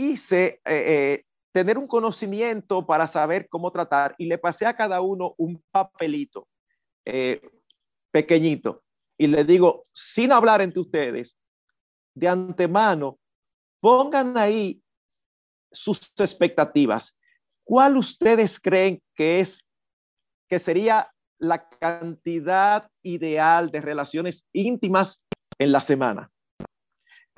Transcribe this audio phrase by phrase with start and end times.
[0.00, 5.34] quise eh, tener un conocimiento para saber cómo tratar y le pasé a cada uno
[5.36, 6.48] un papelito
[8.10, 8.82] pequeñito
[9.18, 11.38] y le digo, sin hablar entre ustedes,
[12.14, 13.18] de antemano,
[13.78, 14.82] pongan ahí
[15.70, 17.14] sus expectativas.
[17.62, 19.62] ¿Cuál ustedes creen que es
[20.48, 25.22] que sería la cantidad ideal de relaciones íntimas
[25.58, 26.30] en la semana?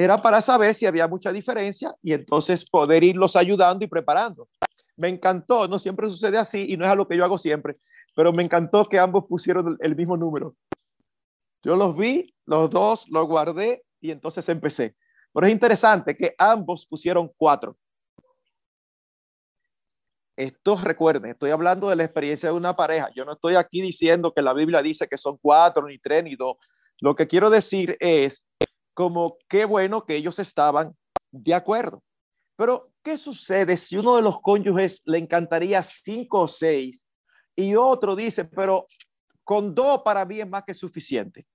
[0.03, 4.48] Era para saber si había mucha diferencia y entonces poder irlos ayudando y preparando.
[4.97, 7.77] Me encantó, no siempre sucede así y no es algo que yo hago siempre,
[8.16, 10.57] pero me encantó que ambos pusieron el mismo número.
[11.62, 14.96] Yo los vi, los dos, los guardé y entonces empecé.
[15.33, 17.77] Pero es interesante que ambos pusieron cuatro.
[20.34, 23.09] Esto recuerden, estoy hablando de la experiencia de una pareja.
[23.15, 26.34] Yo no estoy aquí diciendo que la Biblia dice que son cuatro, ni tres, ni
[26.34, 26.57] dos.
[26.98, 28.45] Lo que quiero decir es
[28.95, 30.96] como qué bueno que ellos estaban
[31.30, 32.02] de acuerdo.
[32.56, 37.07] Pero, ¿qué sucede si uno de los cónyuges le encantaría cinco o seis
[37.57, 38.87] y otro dice, pero
[39.45, 41.46] con dos para mí es más que suficiente?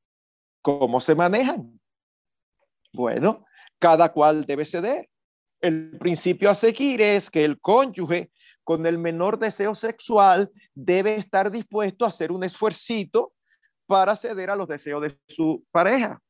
[0.62, 1.80] ¿Cómo se manejan?
[2.92, 3.46] Bueno,
[3.80, 5.10] cada cual debe ceder.
[5.62, 8.32] El principio a seguir es que el cónyuge
[8.64, 13.34] con el menor deseo sexual debe estar dispuesto a hacer un esfuercito
[13.86, 16.22] para ceder a los deseos de su pareja.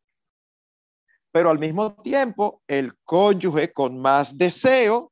[1.38, 5.12] Pero al mismo tiempo, el cónyuge con más deseo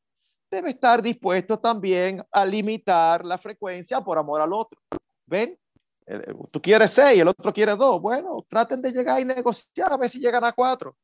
[0.49, 4.81] debe estar dispuesto también a limitar la frecuencia por amor al otro.
[5.27, 5.55] ¿Ven?
[6.49, 8.01] Tú quieres seis, el otro quiere dos.
[8.01, 10.97] Bueno, traten de llegar y negociar a ver si llegan a cuatro.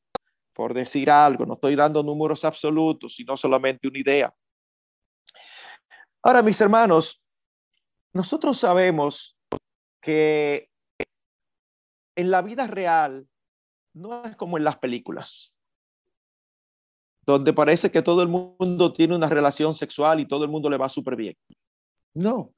[0.54, 4.34] Por decir algo, no estoy dando números absolutos, sino solamente una idea.
[6.24, 7.22] Ahora, mis hermanos,
[8.12, 9.38] nosotros sabemos
[10.02, 10.68] que
[12.16, 13.28] en la vida real
[13.94, 15.56] no es como en las películas,
[17.26, 20.78] donde parece que todo el mundo tiene una relación sexual y todo el mundo le
[20.78, 21.38] va súper bien.
[22.14, 22.54] No,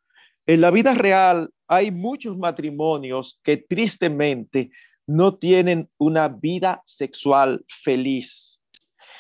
[0.46, 4.72] en la vida real hay muchos matrimonios que tristemente
[5.06, 8.62] no tienen una vida sexual feliz.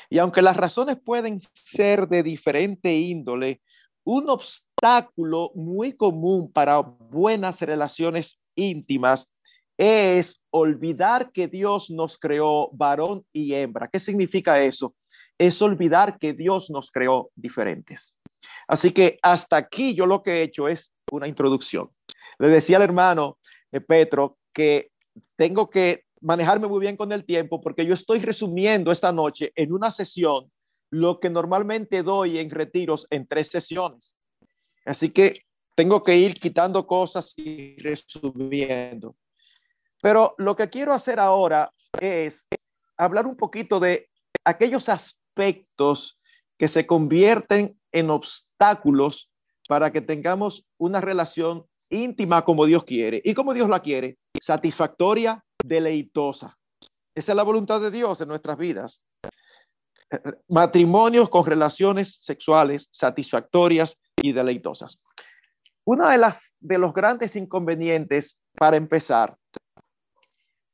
[0.09, 3.61] Y aunque las razones pueden ser de diferente índole,
[4.03, 9.29] un obstáculo muy común para buenas relaciones íntimas
[9.77, 13.87] es olvidar que Dios nos creó varón y hembra.
[13.87, 14.95] ¿Qué significa eso?
[15.37, 18.15] Es olvidar que Dios nos creó diferentes.
[18.67, 21.89] Así que hasta aquí yo lo que he hecho es una introducción.
[22.39, 23.37] Le decía al hermano
[23.71, 24.91] eh, Petro que
[25.35, 29.73] tengo que manejarme muy bien con el tiempo porque yo estoy resumiendo esta noche en
[29.73, 30.51] una sesión
[30.89, 34.15] lo que normalmente doy en retiros en tres sesiones.
[34.85, 35.41] Así que
[35.75, 39.15] tengo que ir quitando cosas y resumiendo.
[40.03, 41.71] Pero lo que quiero hacer ahora
[42.01, 42.45] es
[42.97, 44.09] hablar un poquito de
[44.43, 46.19] aquellos aspectos
[46.59, 49.31] que se convierten en obstáculos
[49.69, 53.21] para que tengamos una relación íntima como Dios quiere.
[53.23, 54.17] ¿Y como Dios la quiere?
[54.41, 56.57] Satisfactoria, deleitosa.
[57.15, 59.01] Esa es la voluntad de Dios en nuestras vidas.
[60.49, 64.99] Matrimonios con relaciones sexuales satisfactorias y deleitosas.
[65.85, 69.37] Una de las de los grandes inconvenientes para empezar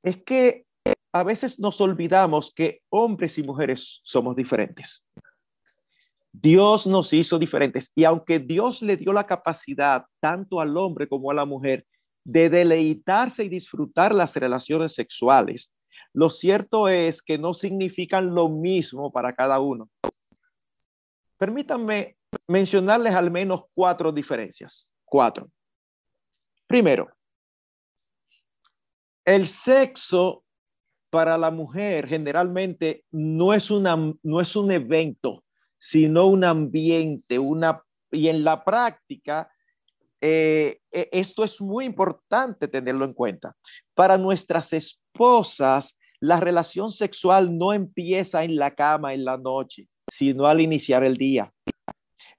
[0.04, 0.66] es que
[1.12, 5.06] a veces nos olvidamos que hombres y mujeres somos diferentes.
[6.32, 11.32] Dios nos hizo diferentes y aunque Dios le dio la capacidad tanto al hombre como
[11.32, 11.86] a la mujer
[12.24, 15.74] de deleitarse y disfrutar las relaciones sexuales,
[16.14, 19.90] lo cierto es que no significan lo mismo para cada uno.
[21.38, 22.18] Permítanme
[22.48, 24.94] mencionarles al menos cuatro diferencias.
[25.06, 25.50] Cuatro.
[26.68, 27.10] Primero,
[29.26, 30.44] el sexo
[31.10, 35.44] para la mujer generalmente no es, una, no es un evento,
[35.78, 37.38] sino un ambiente,
[38.12, 39.52] y en la práctica,
[40.22, 43.56] eh, e, esto es muy importante tenerlo en cuenta.
[43.94, 50.46] Para nuestras esposas, la relación sexual no empieza en la cama en la noche, sino
[50.46, 51.52] al iniciar el día.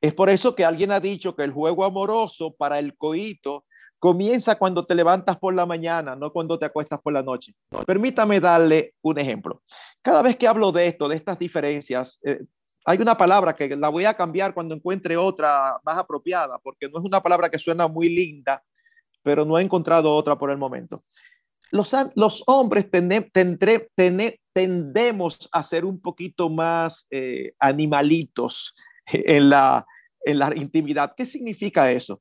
[0.00, 3.65] Es por eso que alguien ha dicho que el juego amoroso para el coito
[4.00, 7.55] comienza cuando te levantas por la mañana, no cuando te acuestas por la noche.
[7.87, 9.62] Permítame darle un ejemplo.
[10.02, 12.41] Cada vez que hablo de esto, de estas diferencias, eh,
[12.87, 16.99] hay una palabra que la voy a cambiar cuando encuentre otra más apropiada, porque no
[16.99, 18.62] es una palabra que suena muy linda,
[19.23, 21.05] pero no he encontrado otra por el momento.
[21.70, 22.87] Los, hombres
[24.55, 28.75] tendemos a ser un poquito más eh, animalitos
[29.06, 29.87] en la,
[30.25, 31.12] en la intimidad.
[31.14, 32.20] ¿Qué significa eso?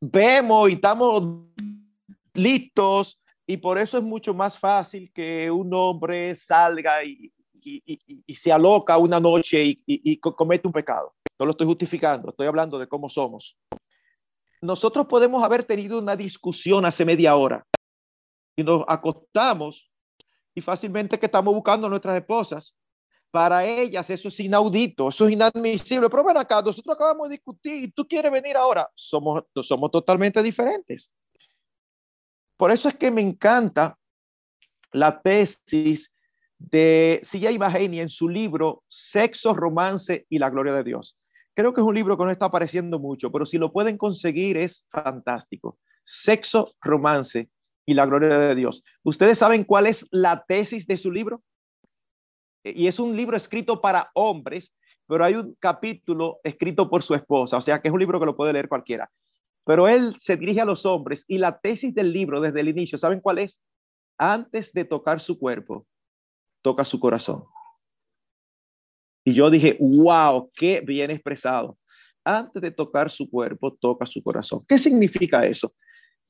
[0.00, 1.44] Vemos y estamos
[2.34, 8.52] listos y por eso es mucho más fácil que un hombre salga y, y, se
[8.52, 11.14] aloca una noche y, comete un pecado.
[11.38, 13.56] No lo estoy justificando, estoy hablando de cómo somos.
[14.60, 17.64] Nosotros podemos haber tenido una discusión hace media hora
[18.56, 19.90] y nos acostamos
[20.54, 22.76] y fácilmente que estamos buscando a nuestras esposas.
[23.30, 26.08] Para ellas eso es inaudito, eso es inadmisible.
[26.08, 28.88] Pero ven acá, nosotros acabamos de discutir y tú quieres venir ahora.
[28.94, 31.12] Somos, somos totalmente diferentes.
[32.56, 33.96] Por eso es que me encanta
[34.92, 36.12] la tesis
[36.58, 37.56] de C.J.
[37.58, 41.16] Mahaney en su libro Sexo, Romance y la Gloria de Dios.
[41.54, 44.56] Creo que es un libro que no está apareciendo mucho, pero si lo pueden conseguir
[44.56, 45.78] es fantástico.
[46.04, 47.48] Sexo, Romance
[47.86, 48.82] y la Gloria de Dios.
[49.02, 51.42] ¿Ustedes saben cuál es la tesis de su libro?
[52.64, 54.74] Y es un libro escrito para hombres,
[55.06, 58.26] pero hay un capítulo escrito por su esposa, o sea que es un libro que
[58.26, 59.10] lo puede leer cualquiera.
[59.64, 62.98] Pero él se dirige a los hombres y la tesis del libro desde el inicio,
[62.98, 63.62] ¿saben cuál es?
[64.18, 65.86] Antes de tocar su cuerpo,
[66.62, 67.44] toca su corazón.
[69.24, 71.76] Y yo dije, wow, qué bien expresado.
[72.24, 74.64] Antes de tocar su cuerpo, toca su corazón.
[74.66, 75.74] ¿Qué significa eso?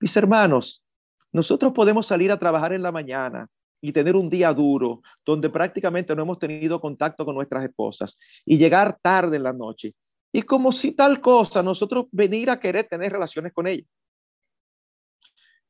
[0.00, 0.84] Mis hermanos,
[1.32, 3.48] nosotros podemos salir a trabajar en la mañana
[3.80, 8.58] y tener un día duro donde prácticamente no hemos tenido contacto con nuestras esposas y
[8.58, 9.94] llegar tarde en la noche
[10.32, 13.84] y como si tal cosa, nosotros venir a querer tener relaciones con ella.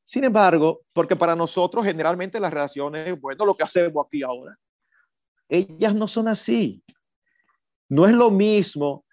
[0.04, 4.56] Sin embargo, porque para nosotros generalmente las relaciones, bueno, lo que hacemos aquí ahora,
[5.48, 6.82] ellas no son así.
[7.88, 9.04] No es lo mismo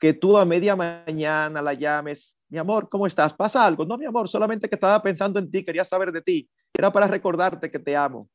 [0.00, 3.34] que tú a media mañana la llames, mi amor, ¿cómo estás?
[3.34, 3.84] ¿Pasa algo?
[3.84, 6.48] No, mi amor, solamente que estaba pensando en ti, quería saber de ti.
[6.78, 8.30] Era para recordarte que te amo.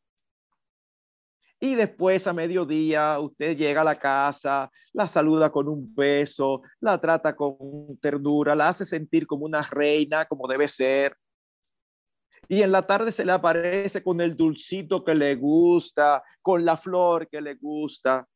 [1.62, 7.00] Y después a mediodía usted llega a la casa, la saluda con un beso, la
[7.00, 11.16] trata con ternura, la hace sentir como una reina, como debe ser.
[12.50, 16.75] Y en la tarde se le aparece con el dulcito que le gusta, con la
[16.75, 18.28] flor que le gusta.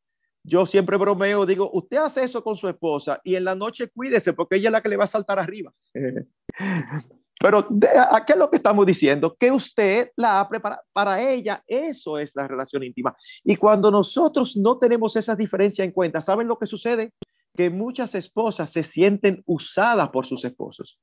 [0.42, 4.32] Yo siempre bromeo, digo, usted hace eso con su esposa y en la noche cuídese
[4.32, 5.70] porque ella es la que le va a saltar arriba.
[7.40, 7.68] Pero
[8.10, 9.36] ¿a qué es lo que estamos diciendo?
[9.38, 11.62] Que usted la ha preparado para ella.
[11.66, 13.16] Eso es la relación íntima.
[13.44, 17.12] Y cuando nosotros no tenemos esas diferencias en cuenta, ¿saben lo que sucede?
[17.56, 20.98] Que muchas esposas se sienten usadas por sus esposos.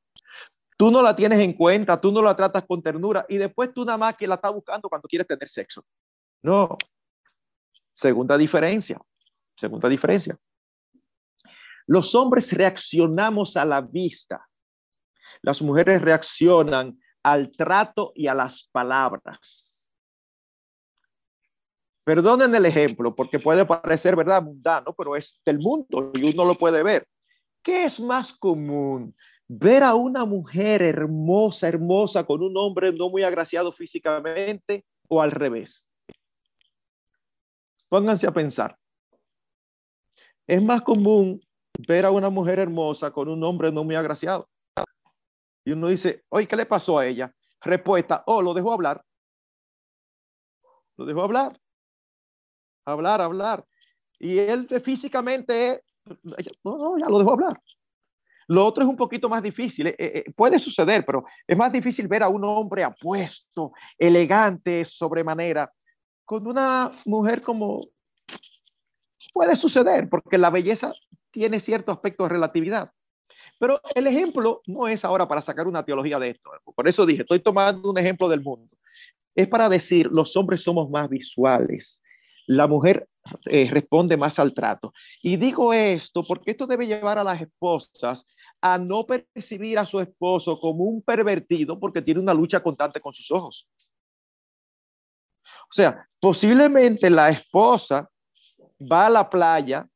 [0.78, 3.86] Tú no la tienes en cuenta, tú no la tratas con ternura y después tú
[3.86, 5.86] nada más que la estás buscando cuando quieres tener sexo.
[6.44, 6.78] No.
[7.94, 9.00] Segunda diferencia.
[9.56, 10.38] Segunda diferencia.
[11.88, 14.46] Los hombres reaccionamos a la vista
[15.46, 19.92] las mujeres reaccionan al trato y a las palabras.
[22.04, 26.56] Perdonen el ejemplo, porque puede parecer, ¿verdad?, mundano, pero es del mundo y uno lo
[26.56, 27.08] puede ver.
[27.62, 29.16] ¿Qué es más común?
[29.48, 35.30] Ver a una mujer hermosa, hermosa, con un hombre no muy agraciado físicamente o al
[35.30, 35.88] revés.
[37.88, 38.76] Pónganse a pensar.
[40.48, 41.40] Es más común
[41.88, 44.50] ver a una mujer hermosa con un hombre no muy agraciado.
[45.66, 47.34] Y uno dice, oye, ¿qué le pasó a ella?
[47.62, 49.04] Respuesta, oh, lo dejó hablar.
[50.96, 51.60] Lo dejó hablar.
[52.86, 53.66] Hablar, hablar.
[54.20, 55.82] Y él físicamente,
[56.64, 57.60] no, no, ya lo dejó hablar.
[58.48, 59.88] Lo otro es un poquito más difícil.
[59.88, 65.72] Eh, eh, puede suceder, pero es más difícil ver a un hombre apuesto, elegante, sobremanera,
[66.24, 67.82] con una mujer como
[69.34, 70.94] puede suceder, porque la belleza
[71.32, 72.92] tiene cierto aspecto de relatividad.
[73.60, 76.52] Pero el ejemplo no es ahora para sacar una teología de esto.
[76.76, 78.76] Por eso dije, estoy tomando un ejemplo del mundo.
[79.34, 82.02] Es para decir, los hombres somos más visuales.
[82.48, 83.08] La mujer
[83.46, 84.94] eh, responde más al trato.
[85.22, 88.26] Y digo esto porque esto debe llevar a las esposas
[88.62, 93.14] a no percibir a su esposo como un pervertido porque tiene una lucha constante con
[93.14, 93.68] sus ojos.
[95.70, 98.10] O sea, posiblemente la esposa
[98.80, 99.88] va a la playa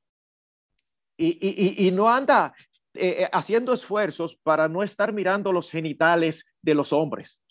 [1.18, 2.54] y, y, no anda
[3.00, 7.42] eh, eh, haciendo esfuerzos para no estar mirando los genitales de los hombres.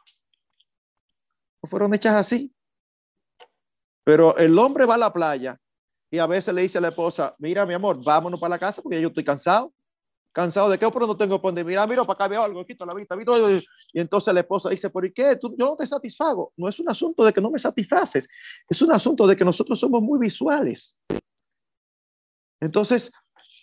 [1.63, 2.53] ¿No fueron hechas así?
[4.05, 5.59] Pero el hombre va a la playa
[6.11, 8.83] y a veces le dice a la esposa, mira mi amor, vámonos para la casa
[8.83, 9.73] porque yo estoy cansado.
[10.33, 10.89] ¿Cansado de qué?
[10.91, 13.17] Pero no tengo por Mira, mira, para acá veo algo, quito la vista.
[13.93, 15.37] Y entonces la esposa dice, ¿por qué?
[15.37, 16.53] Tú, yo no te satisfago.
[16.57, 18.29] No es un asunto de que no me satisfaces.
[18.69, 20.97] Es un asunto de que nosotros somos muy visuales.
[22.61, 23.11] Entonces,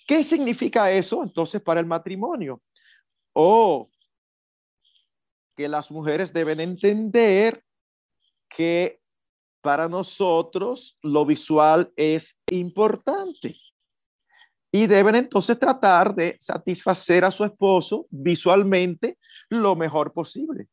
[0.05, 2.61] ¿Qué significa eso entonces para el matrimonio?
[3.33, 3.89] O
[5.55, 7.63] que las mujeres deben entender
[8.49, 8.99] que
[9.61, 13.57] para nosotros lo visual es importante
[14.71, 19.17] y deben entonces tratar de satisfacer a su esposo visualmente
[19.49, 20.67] lo mejor posible.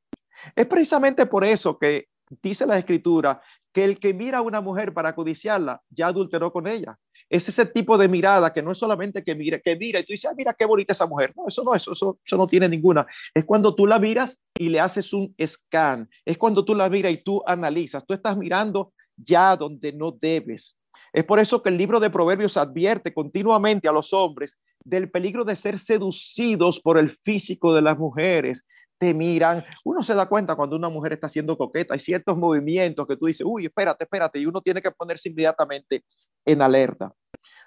[0.56, 2.08] Es precisamente por eso que
[2.42, 3.40] dice la escritura
[3.72, 6.98] que el que mira a una mujer para codiciarla ya adulteró con ella.
[7.32, 10.12] Es ese tipo de mirada que no es solamente que mira, que mira y tú
[10.12, 11.32] dices, ah, mira qué bonita esa mujer.
[11.34, 13.06] No, eso no, eso, eso, eso no tiene ninguna.
[13.32, 16.10] Es cuando tú la miras y le haces un scan.
[16.26, 18.04] Es cuando tú la miras y tú analizas.
[18.06, 20.78] Tú estás mirando ya donde no debes.
[21.10, 25.44] Es por eso que el libro de Proverbios advierte continuamente a los hombres del peligro
[25.44, 28.66] de ser seducidos por el físico de las mujeres.
[29.02, 33.04] Te miran, uno se da cuenta cuando una mujer está siendo coqueta, hay ciertos movimientos
[33.04, 36.04] que tú dices, uy, espérate, espérate, y uno tiene que ponerse inmediatamente
[36.44, 37.12] en alerta.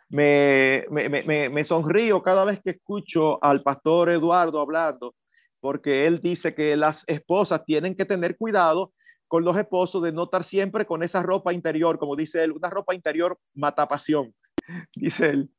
[0.08, 5.14] Me, me, me, me sonrío cada vez que escucho al pastor Eduardo hablando,
[5.60, 8.94] porque él dice que las esposas tienen que tener cuidado
[9.28, 12.70] con los esposos de no estar siempre con esa ropa interior, como dice él, una
[12.70, 14.34] ropa interior mata pasión,
[14.96, 15.50] dice él.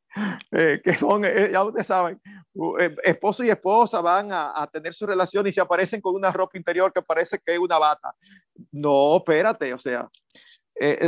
[0.50, 2.20] Eh, que son, eh, ya ustedes saben,
[2.80, 6.56] eh, esposo y esposa van a, tener su relación y se aparecen con una ropa
[6.56, 8.14] interior que parece que es una bata.
[8.72, 10.08] No, espérate, o sea,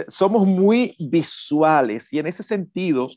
[0.09, 3.09] somos muy visuales y en ese sentido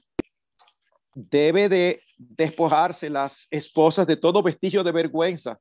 [1.13, 5.57] debe de despojarse las esposas de todo vestigio de vergüenza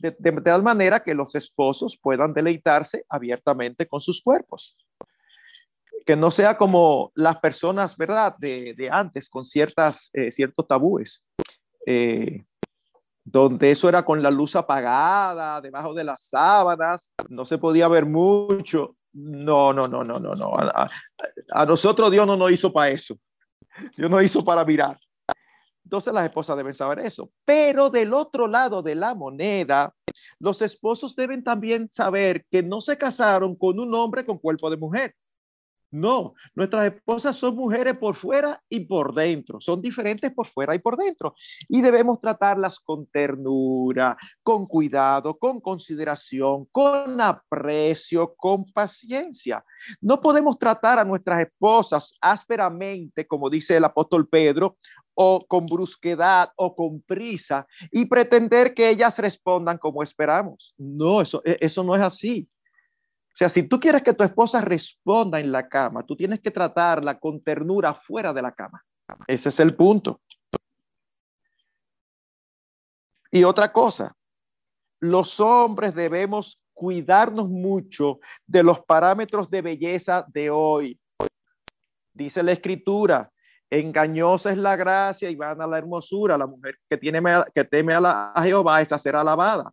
[0.00, 4.76] de, tal manera que los esposos puedan deleitarse abiertamente con sus cuerpos.
[6.04, 11.24] Que no sea como las personas, ¿verdad?, de, antes, con ciertas, eh, ciertos tabúes,
[11.86, 12.44] eh,
[13.24, 18.04] donde eso era con la luz apagada, debajo de las sábanas, no se podía ver
[18.04, 18.96] mucho.
[19.12, 20.56] No, no, no, no, no, no.
[20.56, 20.90] A,
[21.50, 23.16] a nosotros Dios no nos hizo para eso.
[23.96, 24.98] Dios nos hizo para mirar.
[25.84, 27.30] Entonces las esposas deben saber eso.
[27.44, 29.94] Pero del otro lado de la moneda,
[30.38, 34.76] los esposos deben también saber que no se casaron con un hombre con cuerpo de
[34.76, 35.14] mujer.
[35.92, 40.78] No, nuestras esposas son mujeres por fuera y por dentro, son diferentes por fuera y
[40.78, 41.34] por dentro.
[41.68, 49.62] Y debemos tratarlas con ternura, con cuidado, con consideración, con aprecio, con paciencia.
[50.00, 54.78] No podemos tratar a nuestras esposas ásperamente, como dice el apóstol Pedro,
[55.14, 60.74] o con brusquedad o con prisa y pretender que ellas respondan como esperamos.
[60.78, 62.48] No, eso, e, eso no es así.
[63.32, 66.50] O sea, si tú quieres que tu esposa responda en la cama, tú tienes que
[66.50, 68.84] tratarla con ternura fuera de la cama.
[69.26, 70.20] Ese es el punto.
[73.30, 74.14] Y otra cosa,
[75.00, 81.00] los hombres debemos cuidarnos mucho de los parámetros de belleza de hoy.
[82.12, 83.30] Dice la escritura,
[83.70, 86.36] engañosa es la gracia y van a la hermosura.
[86.36, 87.22] La mujer que, tiene,
[87.54, 89.72] que teme a, la, a Jehová esa será alabada.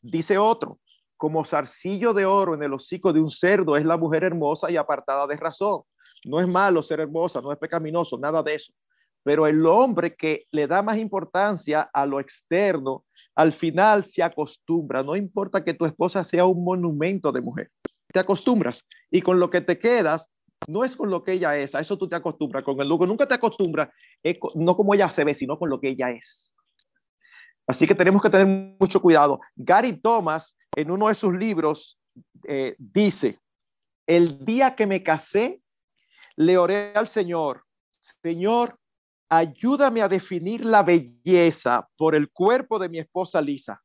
[0.00, 0.78] Dice otro,
[1.18, 4.76] como zarcillo de oro en el hocico de un cerdo es la mujer hermosa y
[4.76, 5.82] apartada de razón.
[6.24, 8.72] No es malo ser hermosa, no es pecaminoso, nada de eso.
[9.24, 15.02] Pero el hombre que le da más importancia a lo externo, al final se acostumbra.
[15.02, 17.70] No importa que tu esposa sea un monumento de mujer.
[18.12, 20.30] Te acostumbras y con lo que te quedas
[20.66, 22.62] no es con lo que ella es, a eso tú te acostumbras.
[22.62, 23.88] Con el que nunca te acostumbras,
[24.22, 26.52] es no como ella se ve, sino con lo que ella es.
[27.68, 29.40] Así que tenemos que tener mucho cuidado.
[29.54, 31.98] Gary Thomas, en uno de sus libros,
[32.48, 33.38] eh, dice,
[34.06, 35.60] el día que me casé,
[36.36, 37.64] le oré al Señor,
[38.22, 38.78] Señor,
[39.28, 43.82] ayúdame a definir la belleza por el cuerpo de mi esposa Lisa.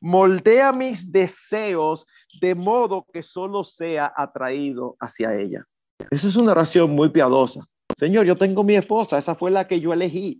[0.00, 2.06] Moldea mis deseos
[2.40, 5.64] de modo que solo sea atraído hacia ella.
[6.10, 7.66] Esa es una oración muy piadosa.
[7.98, 10.38] Señor, yo tengo mi esposa, esa fue la que yo elegí.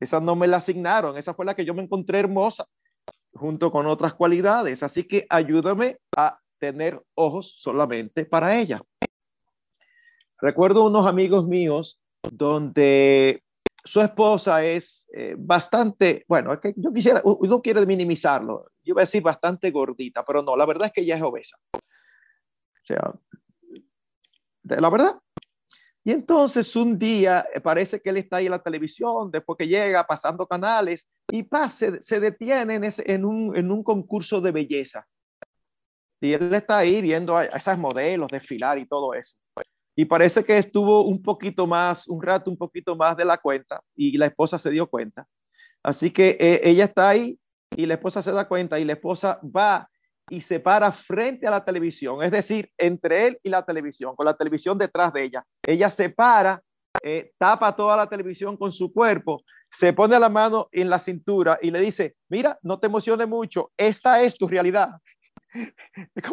[0.00, 2.66] Esa no me la asignaron, esa fue la que yo me encontré hermosa,
[3.32, 4.82] junto con otras cualidades.
[4.82, 8.82] Así que ayúdame a tener ojos solamente para ella.
[10.40, 13.42] Recuerdo unos amigos míos donde
[13.84, 19.02] su esposa es eh, bastante, bueno, es que yo quisiera, uno quiere minimizarlo, yo iba
[19.02, 21.56] a decir bastante gordita, pero no, la verdad es que ella es obesa.
[21.74, 23.12] O sea,
[24.62, 25.16] la verdad,
[26.04, 29.66] y entonces un día eh, parece que él está ahí en la televisión, después que
[29.66, 35.06] llega pasando canales y pase, se detiene en, un, en un concurso de belleza.
[36.20, 39.36] Y él está ahí viendo a esas modelos desfilar y todo eso.
[39.96, 43.80] Y parece que estuvo un poquito más, un rato un poquito más de la cuenta
[43.96, 45.26] y la esposa se dio cuenta.
[45.82, 47.38] Así que eh, ella está ahí
[47.76, 49.88] y la esposa se da cuenta y la esposa va
[50.30, 54.26] y se para frente a la televisión, es decir, entre él y la televisión, con
[54.26, 55.44] la televisión detrás de ella.
[55.66, 56.62] Ella se para,
[57.02, 61.58] eh, tapa toda la televisión con su cuerpo, se pone la mano en la cintura
[61.60, 64.90] y le dice, mira, no te emociones mucho, esta es tu realidad.
[66.16, 66.24] Es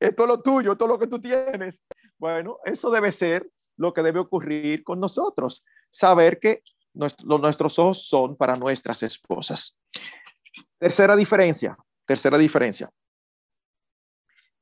[0.00, 1.78] esto es lo tuyo, esto es lo que tú tienes.
[2.18, 6.62] Bueno, eso debe ser lo que debe ocurrir con nosotros, saber que
[6.94, 9.76] nuestros ojos son para nuestras esposas.
[10.78, 11.76] Tercera diferencia,
[12.06, 12.90] tercera diferencia.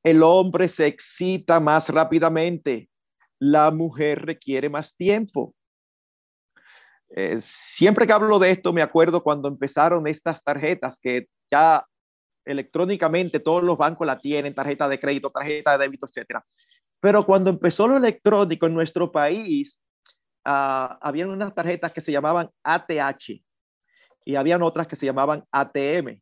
[0.03, 2.89] El hombre se excita más rápidamente.
[3.39, 5.53] La mujer requiere más tiempo.
[7.15, 11.85] Eh, siempre que hablo de esto, me acuerdo cuando empezaron estas tarjetas que ya
[12.45, 16.45] electrónicamente todos los bancos la tienen, tarjeta de crédito, tarjeta de débito, etcétera.
[16.99, 19.79] Pero cuando empezó lo electrónico en nuestro país,
[20.45, 23.41] uh, habían unas tarjetas que se llamaban ATH
[24.25, 26.21] y habían otras que se llamaban ATM.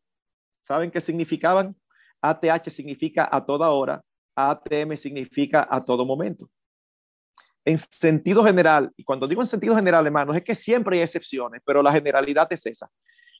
[0.62, 1.74] ¿Saben qué significaban?
[2.22, 4.02] ATH significa a toda hora,
[4.36, 6.48] ATM significa a todo momento.
[7.64, 11.60] En sentido general, y cuando digo en sentido general, hermanos, es que siempre hay excepciones,
[11.64, 12.88] pero la generalidad es esa.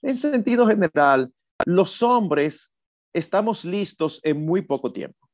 [0.03, 1.33] En sentido general,
[1.65, 2.73] los hombres
[3.13, 5.29] estamos listos en muy poco tiempo.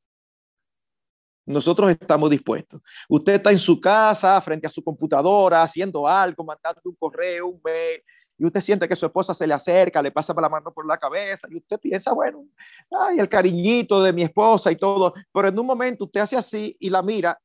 [1.45, 2.81] Nosotros estamos dispuestos.
[3.07, 7.61] Usted está en su casa, frente a su computadora, haciendo algo, mandando un correo, un
[7.63, 8.01] mail,
[8.37, 10.97] y usted siente que su esposa se le acerca, le pasa la mano por la
[10.97, 12.45] cabeza, y usted piensa, bueno,
[12.91, 16.75] ay, el cariñito de mi esposa y todo, pero en un momento usted hace así
[16.79, 17.39] y la mira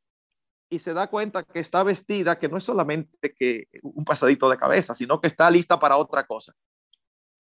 [0.69, 4.57] y se da cuenta que está vestida, que no es solamente que un pasadito de
[4.57, 6.55] cabeza, sino que está lista para otra cosa.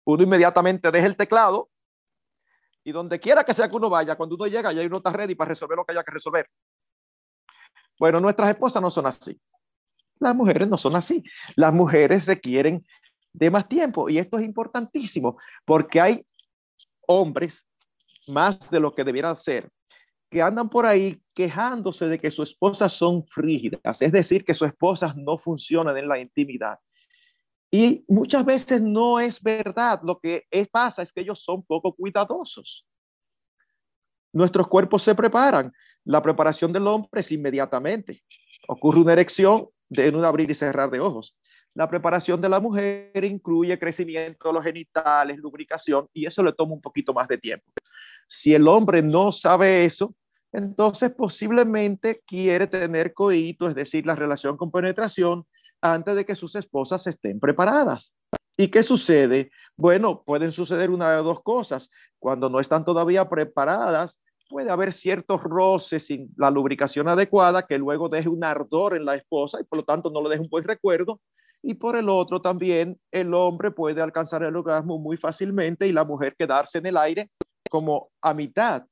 [0.04, 1.70] Uno inmediatamente deja el teclado
[2.82, 5.36] y donde quiera que sea que uno vaya, cuando uno llega, ya uno está ready
[5.36, 6.48] para resolver lo que haya que resolver.
[7.98, 9.40] Bueno, nuestras esposas no son así.
[10.18, 11.22] Las mujeres no son así.
[11.54, 12.84] Las mujeres requieren
[13.32, 16.26] de más tiempo y esto es importantísimo porque hay
[17.06, 17.68] hombres
[18.28, 19.70] más de lo que debieran ser
[20.32, 24.66] que andan por ahí quejándose de que sus esposas son frígidas, es decir, que sus
[24.66, 26.78] esposas no funcionan en la intimidad.
[27.70, 30.00] Y muchas veces no es verdad.
[30.02, 32.86] Lo que es, pasa es que ellos son poco cuidadosos.
[34.32, 35.70] Nuestros cuerpos se preparan.
[36.04, 38.22] La preparación del hombre es inmediatamente.
[38.68, 41.36] Ocurre una erección de, en un abrir y cerrar de ojos.
[41.74, 46.74] La preparación de la mujer incluye crecimiento de los genitales, lubricación, y eso le toma
[46.74, 47.64] un poquito más de tiempo.
[48.28, 50.14] Si el hombre no sabe eso,
[50.52, 55.46] entonces posiblemente quiere tener coito, es decir, la relación con penetración,
[55.80, 58.14] antes de que sus esposas estén preparadas.
[58.56, 59.50] ¿Y qué sucede?
[59.76, 61.88] Bueno, pueden suceder una de dos cosas.
[62.18, 68.10] Cuando no están todavía preparadas, puede haber ciertos roces sin la lubricación adecuada que luego
[68.10, 70.64] deje un ardor en la esposa y por lo tanto no le deje un buen
[70.64, 71.20] recuerdo.
[71.62, 76.04] Y por el otro también, el hombre puede alcanzar el orgasmo muy fácilmente y la
[76.04, 77.30] mujer quedarse en el aire
[77.70, 78.82] como a mitad.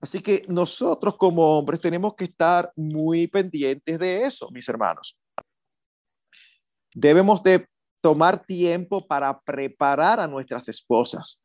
[0.00, 5.16] Así que nosotros como hombres tenemos que estar muy pendientes de eso, mis hermanos.
[6.94, 7.66] Debemos de
[8.00, 11.40] tomar tiempo para preparar a nuestras esposas.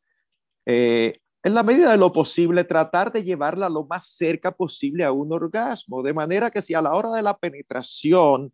[0.66, 5.12] Eh, en la medida de lo posible, tratar de llevarla lo más cerca posible a
[5.12, 8.52] un orgasmo, de manera que si a la hora de la penetración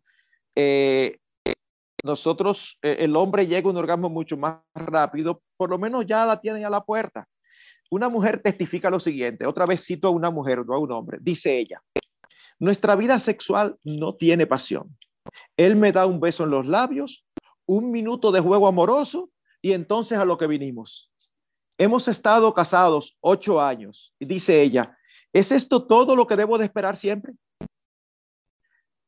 [0.55, 1.17] eh,
[2.05, 6.23] nosotros, eh, el hombre llega a un orgasmo mucho más rápido, por lo menos ya
[6.23, 7.27] la tiene a la puerta.
[7.89, 11.17] Una mujer testifica lo siguiente, otra vez cito a una mujer, no a un hombre,
[11.19, 11.81] dice ella,
[12.59, 14.95] nuestra vida sexual no tiene pasión.
[15.57, 17.25] Él me da un beso en los labios,
[17.65, 21.11] un minuto de juego amoroso y entonces a lo que vinimos.
[21.77, 24.95] Hemos estado casados ocho años y dice ella,
[25.33, 27.33] ¿es esto todo lo que debo de esperar siempre?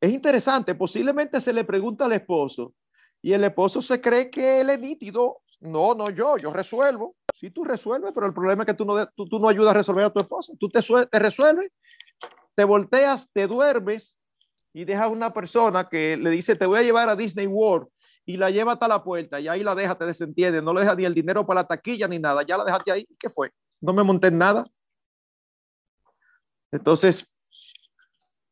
[0.02, 2.74] Es interesante, posiblemente se le pregunta al esposo
[3.22, 5.42] y el esposo se cree que él es nítido.
[5.60, 7.16] No, no yo, yo resuelvo.
[7.34, 10.06] Si tú resuelves, pero el problema es que tú no, tú, no ayudas a resolver
[10.06, 10.54] a tu esposa.
[10.60, 11.72] Tú te, te resuelves,
[12.56, 14.18] te volteas, te duermes
[14.74, 17.88] y deja a una persona que le dice, te voy a llevar a Disney World
[18.26, 20.96] y la lleva hasta la puerta y ahí la deja, te desentiende, no le deja
[20.96, 23.52] ni el dinero para la taquilla ni nada, ya la dejaste ahí, ¿qué fue?
[23.80, 24.66] No me monté en nada.
[26.72, 27.28] Entonces,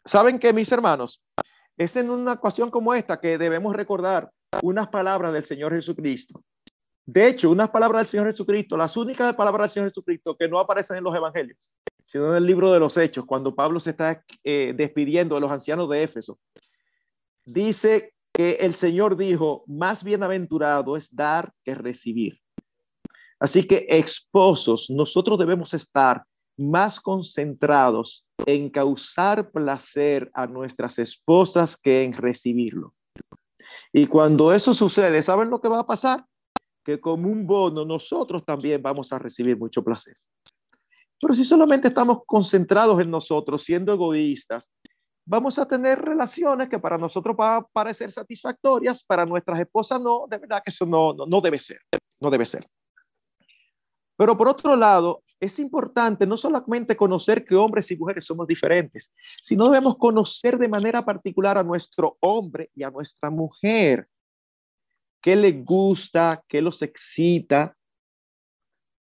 [0.05, 1.21] ¿saben qué, mis hermanos?
[1.77, 6.43] Es en una ocasión como esta que debemos recordar unas palabras del Señor Jesucristo.
[7.05, 10.59] De hecho, unas palabras del Señor Jesucristo, las únicas palabras del Señor Jesucristo que no
[10.59, 11.71] aparecen en los evangelios
[12.05, 15.51] sino en el libro de los Hechos, cuando Pablo se está eh, despidiendo de los
[15.51, 16.39] ancianos de Éfeso,
[17.43, 22.39] dice que el Señor dijo, más bienaventurado es dar que recibir.
[23.39, 26.23] Así que, esposos, nosotros debemos estar
[26.57, 32.93] más concentrados en causar placer a nuestras esposas que en recibirlo.
[33.97, 36.25] Y cuando eso sucede, ¿saben lo que va a pasar?
[36.83, 40.17] Que como un bono nosotros también vamos a recibir mucho placer.
[41.17, 44.69] Pero si solamente estamos concentrados en nosotros, siendo egoístas,
[45.25, 50.25] vamos a tener relaciones que para nosotros van a parecer satisfactorias, para nuestras esposas no,
[50.29, 51.79] de verdad que eso no, no, no debe ser,
[52.19, 52.67] no debe ser.
[54.17, 59.13] Pero por otro lado, es importante no solamente conocer que hombres y mujeres somos diferentes,
[59.43, 64.07] sino debemos conocer de manera particular a nuestro hombre y a nuestra mujer.
[65.21, 66.43] ¿Qué les gusta?
[66.47, 67.75] ¿Qué los excita?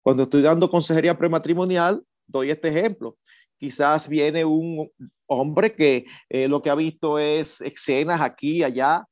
[0.02, 3.16] Cuando estoy dando consejería prematrimonial, doy este ejemplo.
[3.58, 4.90] quizás viene un
[5.26, 9.04] hombre que eh, lo que ha visto es escenas aquí y allá,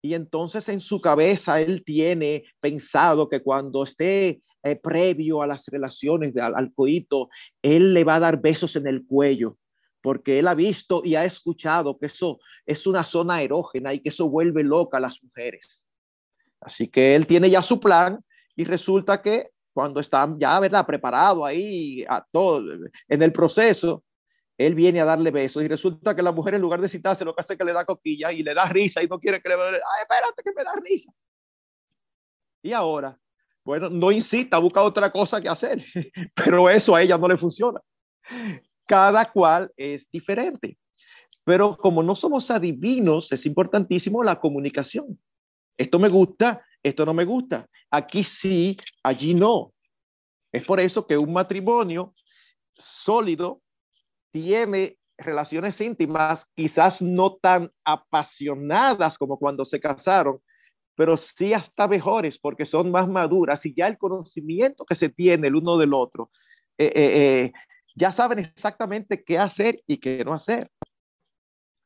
[0.00, 5.66] y entonces en su cabeza él tiene pensado que cuando esté eh, previo a las
[5.66, 7.28] relaciones, al, al coito,
[7.62, 9.56] él le va a dar besos en el cuello,
[10.02, 14.08] porque él ha visto y ha escuchado que eso es una zona erógena y que
[14.08, 15.86] eso vuelve loca a las mujeres.
[16.60, 18.18] Así que él tiene ya su plan
[18.56, 20.84] y resulta que cuando está ya, ¿verdad?
[20.84, 22.64] Preparado ahí a todo
[23.08, 24.02] en el proceso,
[24.58, 27.32] él viene a darle besos y resulta que la mujer en lugar de citarse lo
[27.32, 29.48] que hace es que le da coquilla y le da risa y no quiere que
[29.48, 31.12] le ay, espérate que me da risa.
[32.60, 33.16] Y ahora,
[33.68, 35.84] bueno, no incita, busca otra cosa que hacer,
[36.34, 37.78] pero eso a ella no le funciona.
[38.86, 40.78] Cada cual es diferente.
[41.44, 45.20] Pero como no somos adivinos, es importantísimo la comunicación.
[45.76, 47.68] Esto me gusta, esto no me gusta.
[47.90, 49.74] Aquí sí, allí no.
[50.50, 52.14] Es por eso que un matrimonio
[52.74, 53.60] sólido
[54.32, 60.40] tiene relaciones íntimas, quizás no tan apasionadas como cuando se casaron,
[60.98, 65.46] pero sí hasta mejores porque son más maduras y ya el conocimiento que se tiene
[65.46, 66.32] el uno del otro,
[66.76, 67.52] eh, eh, eh,
[67.94, 70.68] ya saben exactamente qué hacer y qué no hacer.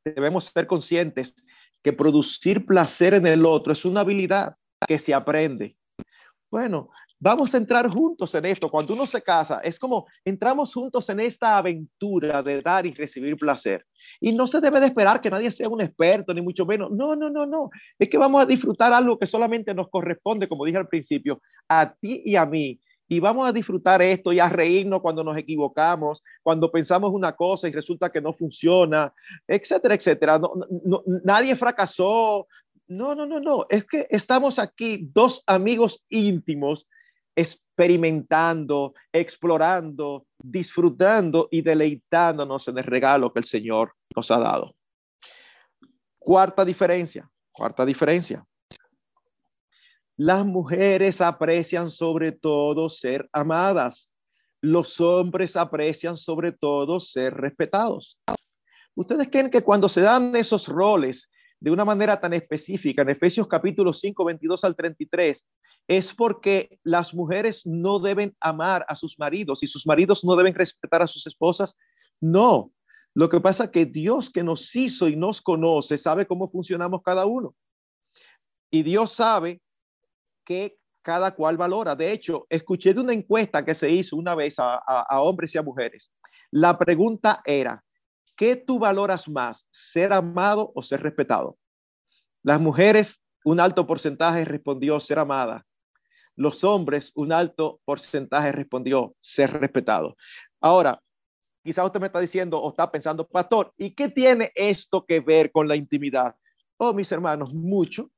[0.02, 1.36] Debemos ser conscientes
[1.82, 4.56] que producir placer en el otro es una habilidad
[4.88, 5.76] que se aprende.
[6.50, 6.88] Bueno,
[7.22, 8.68] vamos a entrar juntos en esto.
[8.68, 13.36] Cuando uno se casa, es como entramos juntos en esta aventura de dar y recibir
[13.36, 13.86] placer.
[14.20, 16.90] Y no se debe de esperar que nadie sea un experto, ni mucho menos.
[16.90, 17.70] No, no, no, no.
[17.96, 21.94] Es que vamos a disfrutar algo que solamente nos corresponde, como dije al principio, a
[21.94, 22.80] ti y a mí.
[23.06, 27.68] Y vamos a disfrutar esto y a reírnos cuando nos equivocamos, cuando pensamos una cosa
[27.68, 29.12] y resulta que no funciona,
[29.46, 30.40] etcétera, etcétera.
[31.22, 32.48] nadie fracasó,
[32.88, 33.66] no, no, no, no.
[33.68, 36.88] Es que estamos aquí dos amigos íntimos
[37.34, 44.74] experimentando, explorando, disfrutando y deleitándonos en el regalo que el Señor nos ha dado.
[46.18, 48.44] Cuarta diferencia, cuarta diferencia.
[50.16, 54.10] Las mujeres aprecian sobre todo ser amadas.
[54.60, 58.20] Los hombres aprecian sobre todo ser respetados.
[58.94, 61.30] ¿Ustedes creen que cuando se dan esos roles
[61.62, 65.46] de una manera tan específica en Efesios capítulo 5, 22 al 33,
[65.86, 70.54] es porque las mujeres no deben amar a sus maridos y sus maridos no deben
[70.54, 71.78] respetar a sus esposas.
[72.20, 72.72] No,
[73.14, 77.26] lo que pasa que Dios que nos hizo y nos conoce sabe cómo funcionamos cada
[77.26, 77.54] uno.
[78.68, 79.62] Y Dios sabe
[80.44, 81.94] que cada cual valora.
[81.94, 85.58] De hecho, escuché de una encuesta que se hizo una vez a, a hombres y
[85.58, 86.12] a mujeres.
[86.50, 87.84] La pregunta era,
[88.42, 91.56] ¿qué tú valoras más, ser amado o ser respetado?
[92.42, 95.64] Las mujeres, un alto porcentaje respondió ser amada.
[96.34, 100.16] Los hombres, un alto porcentaje respondió ser respetado.
[100.60, 101.00] Ahora,
[101.62, 105.52] quizá usted me está diciendo o está pensando, pastor, ¿y qué tiene esto que ver
[105.52, 106.34] con la intimidad?
[106.78, 108.10] Oh, mis hermanos, mucho.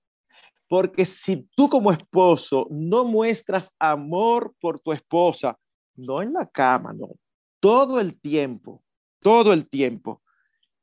[0.70, 5.58] Porque si tú como esposo no muestras amor por tu esposa,
[5.96, 7.08] no en la cama, no,
[7.60, 8.82] todo el tiempo,
[9.24, 10.22] todo el tiempo,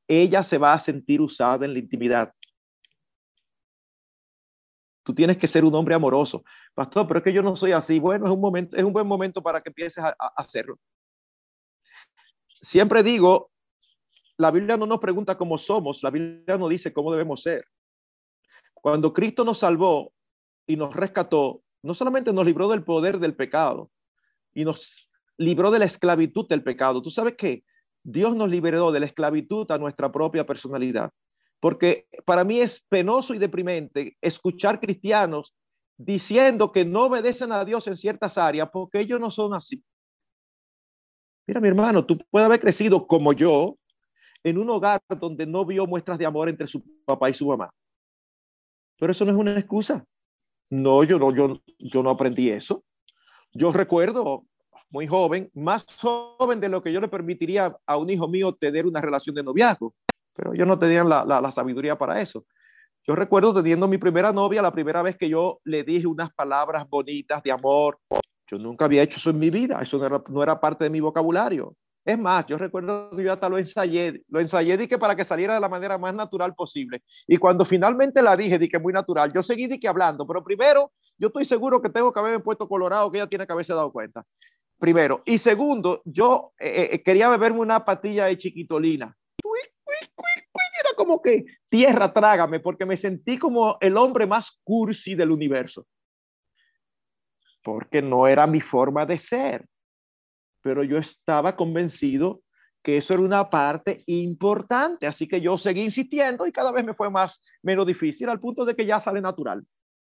[0.08, 2.34] ella se va a sentir usada en la intimidad.
[5.04, 6.44] Tú tienes que ser un hombre amoroso.
[6.74, 8.00] Pastor, pero es que yo no soy así.
[8.00, 10.80] Bueno, es un momento, es un buen momento para que empieces a, hacerlo.
[12.62, 13.52] Siempre digo,
[14.38, 17.64] la Biblia no nos pregunta cómo somos, la Biblia nos dice cómo debemos ser.
[18.74, 20.14] Cuando Cristo nos salvó
[20.66, 23.92] y nos rescató, no solamente nos libró del poder del pecado
[24.52, 27.04] y nos libró de la esclavitud del pecado.
[27.04, 27.64] ¿Tú sabes qué?
[28.04, 31.12] Dios nos liberó de la esclavitud a nuestra propia personalidad.
[31.60, 35.54] Porque para mí es penoso y deprimente escuchar cristianos
[35.98, 39.84] diciendo que no obedecen a Dios en ciertas áreas porque ellos no son así.
[41.46, 43.78] Mira, mi hermano, tú puedes haber crecido como yo
[44.44, 47.72] en un hogar donde no vio muestras de amor entre su papá y su mamá.
[48.98, 50.04] Pero eso no es una excusa.
[50.70, 52.84] No, yo no, yo, yo no aprendí eso.
[53.54, 54.46] Yo recuerdo
[54.92, 58.86] muy joven, más joven de lo que yo le permitiría a un hijo mío tener
[58.86, 59.96] una relación de noviazgo,
[60.36, 62.46] pero yo no tenía la, la, sabiduría para eso.
[63.08, 66.88] Yo recuerdo teniendo mi primera novia, la primera vez que yo le dije unas palabras
[66.88, 67.98] bonitas de amor.
[68.48, 70.90] Yo nunca había hecho eso en mi vida, eso no era, no era parte de
[70.90, 71.76] mi vocabulario.
[72.04, 75.54] Es más, yo recuerdo que yo hasta lo ensayé, lo ensayé dije para que saliera
[75.54, 77.04] de la manera más natural posible.
[77.28, 81.28] Y cuando finalmente la dije, dije muy natural, yo seguí dije hablando, pero primero, yo
[81.28, 84.26] estoy seguro que tengo que haberme puesto colorado, que ella tiene que haberse dado cuenta
[84.82, 85.22] primero.
[85.26, 89.16] Y segundo, yo eh, eh, quería beberme una patilla de chiquitolina.
[90.84, 95.86] Era como que tierra, trágame, porque me sentí como el hombre más cursi del universo.
[97.62, 99.68] Porque no era mi forma de ser.
[100.64, 102.42] Pero yo estaba convencido
[102.82, 105.06] que eso era una parte importante.
[105.06, 108.66] Así que yo seguí insistiendo y cada vez me fue más, menos difícil al punto
[108.66, 109.64] de que ya sale natural.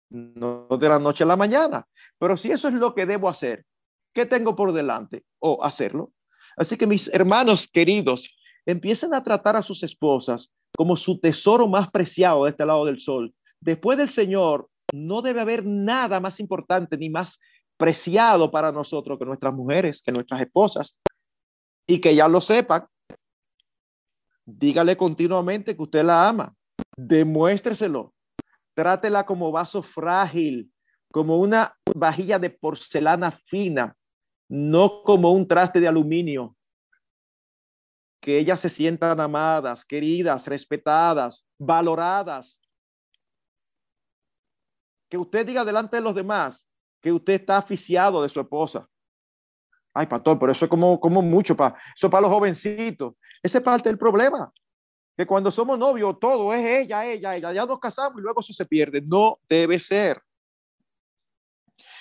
[0.10, 1.86] No de la noche a la mañana.
[2.18, 3.64] Pero si eso es lo que debo hacer,
[4.14, 5.24] ¿qué tengo por delante?
[5.40, 6.12] O hacerlo.
[6.56, 11.90] Así que mis hermanos queridos, empiecen a tratar a sus esposas como su tesoro más
[11.92, 13.34] preciado de este lado del sol.
[13.60, 17.40] Después del Señor, no debe haber nada más importante ni más
[17.78, 20.98] preciado para nosotros que nuestras mujeres, que nuestras esposas,
[21.88, 22.86] y que ya lo sepan.
[24.46, 26.54] Dígale continuamente que usted la ama,
[26.96, 28.14] demuéstreselo,
[28.74, 30.72] trátela como vaso frágil,
[31.12, 33.96] como una vajilla de porcelana fina,
[34.54, 36.56] no como un traste de aluminio.
[38.22, 42.62] Que ellas se sientan amadas, queridas, respetadas, valoradas.
[45.10, 46.68] Que usted diga delante de los demás
[47.02, 48.88] que usted está aficiado de su esposa.
[49.92, 53.16] Ay, pastor, pero eso es como, como mucho, para eso para los jovencitos.
[53.42, 54.54] Ese es parte del problema.
[55.18, 57.54] Que cuando somos novios, todo es ella, ella, ella.
[57.54, 59.02] Ya nos casamos y luego eso se pierde.
[59.02, 60.22] No debe ser.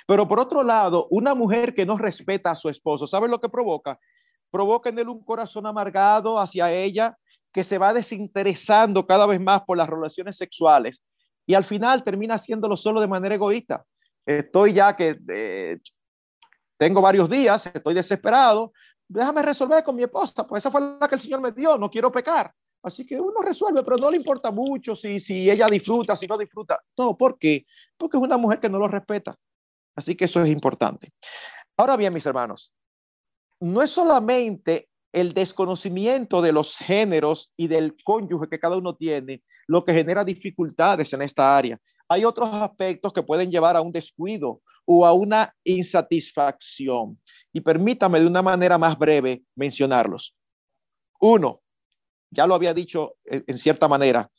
[0.06, 3.48] Pero por otro lado, una mujer que no respeta a su esposo, ¿sabe lo que
[3.48, 3.98] provoca?
[4.50, 7.16] Provoca en él un corazón amargado hacia ella
[7.52, 11.02] que se va desinteresando cada vez más por las relaciones sexuales
[11.46, 13.84] y al final termina haciéndolo solo de manera egoísta.
[14.24, 15.78] Estoy ya que eh,
[16.78, 18.72] tengo varios días, estoy desesperado,
[19.08, 21.90] déjame resolver con mi esposa, pues esa fue la que el Señor me dio, no
[21.90, 22.52] quiero pecar.
[22.82, 26.36] Así que uno resuelve, pero no le importa mucho si, si ella disfruta, si no
[26.36, 26.80] disfruta.
[26.98, 27.64] No, ¿por qué?
[27.96, 29.36] Porque es una mujer que no lo respeta.
[29.94, 31.12] Así que eso es importante.
[31.76, 32.74] Ahora bien, mis hermanos,
[33.60, 39.42] no es solamente el desconocimiento de los géneros y del cónyuge que cada uno tiene
[39.66, 41.78] lo que genera dificultades en esta área.
[42.08, 47.20] Hay otros aspectos que pueden llevar a un descuido o a una insatisfacción.
[47.52, 50.34] Y permítame de una manera más breve mencionarlos.
[51.20, 51.60] Uno,
[52.30, 54.30] ya lo había dicho en cierta manera,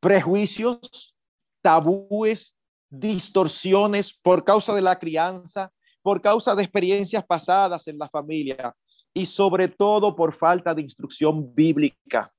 [0.00, 1.14] prejuicios,
[1.62, 2.57] tabúes,
[2.90, 5.70] distorsiones por causa de la crianza,
[6.02, 8.74] por causa de experiencias pasadas en la familia
[9.12, 12.32] y sobre todo por falta de instrucción bíblica.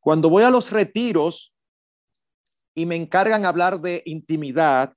[0.00, 1.54] Cuando voy a los retiros
[2.74, 4.94] y me encargan hablar de intimidad,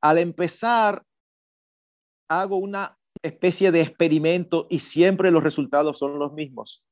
[0.00, 1.02] al empezar
[2.28, 6.84] hago una especie de experimento y siempre los resultados son los mismos.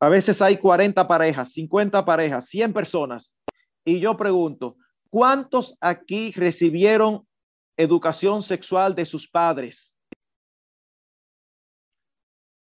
[0.00, 3.34] A veces hay 40 parejas, 50 parejas, 100 personas
[3.84, 4.76] y yo pregunto,
[5.08, 7.26] ¿cuántos aquí recibieron
[7.76, 9.96] educación sexual de sus padres?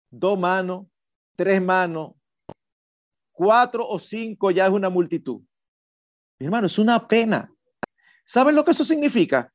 [0.10, 0.86] Dos manos,
[1.36, 2.14] tres manos,
[3.32, 5.42] cuatro o cinco ya es una multitud.
[6.40, 7.52] Mi hermano, es una pena.
[8.26, 9.52] ¿Saben lo que eso significa?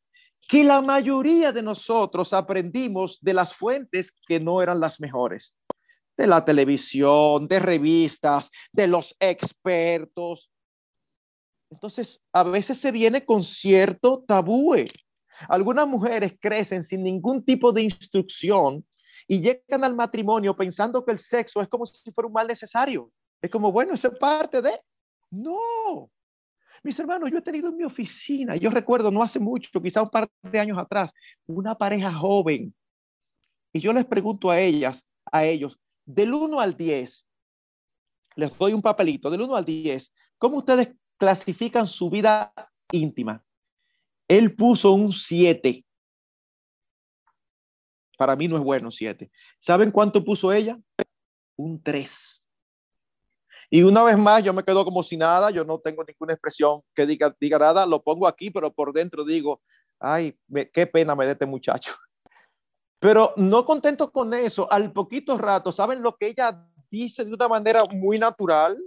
[0.49, 5.57] Que la mayoría de nosotros aprendimos de las fuentes que no eran las mejores.
[6.17, 10.51] De la televisión, de revistas, de los expertos,
[11.71, 14.75] entonces, a veces se viene con cierto tabú.
[15.49, 18.85] Algunas mujeres crecen sin ningún tipo de instrucción
[19.27, 23.11] y llegan al matrimonio pensando que el sexo es como si fuera un mal necesario.
[23.43, 24.81] Es como, bueno, eso es parte de...
[25.31, 26.11] No.
[26.83, 30.11] Mis hermanos, yo he tenido en mi oficina, yo recuerdo no hace mucho, quizá un
[30.11, 31.13] par de años atrás,
[31.47, 32.75] una pareja joven.
[33.73, 37.27] Y yo les pregunto a ellas, a ellos, del 1 al 10,
[38.37, 42.53] les doy un papelito, del 1 al 10, ¿cómo ustedes clasifican su vida
[42.93, 43.45] íntima.
[44.29, 45.85] Él puso un 7.
[48.17, 49.31] Para mí no es bueno 7.
[49.59, 50.79] ¿Saben cuánto puso ella?
[51.57, 52.45] Un 3.
[53.71, 56.81] Y una vez más, yo me quedo como si nada, yo no tengo ninguna expresión
[56.95, 59.61] que diga, diga nada, lo pongo aquí, pero por dentro digo,
[60.01, 60.39] ay,
[60.73, 61.95] qué pena me de este muchacho.
[62.99, 67.47] Pero no contento con eso, al poquito rato, ¿saben lo que ella dice de una
[67.47, 68.79] manera muy natural?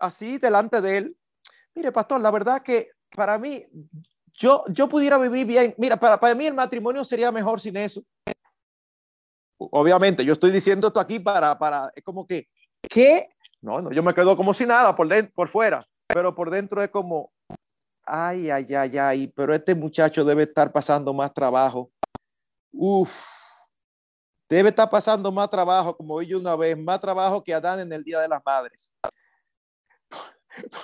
[0.00, 1.16] Así delante de él.
[1.74, 3.64] Mire, pastor, la verdad que para mí,
[4.34, 5.74] yo, yo pudiera vivir bien.
[5.78, 8.02] Mira, para, para mí el matrimonio sería mejor sin eso.
[9.58, 12.48] Obviamente, yo estoy diciendo esto aquí para, para, es como que,
[12.88, 13.28] ¿qué?
[13.60, 16.82] No, no, yo me quedo como si nada por, dentro, por fuera, pero por dentro
[16.82, 17.30] es como,
[18.04, 21.90] ay, ay, ay, ay, pero este muchacho debe estar pasando más trabajo.
[22.72, 23.12] Uf,
[24.48, 28.02] debe estar pasando más trabajo, como yo una vez, más trabajo que Adán en el
[28.02, 28.94] Día de las Madres.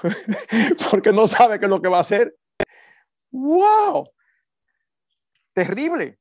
[0.90, 2.34] porque no sabe qué es lo que va a hacer.
[3.30, 4.08] ¡Wow!
[5.52, 6.18] Terrible.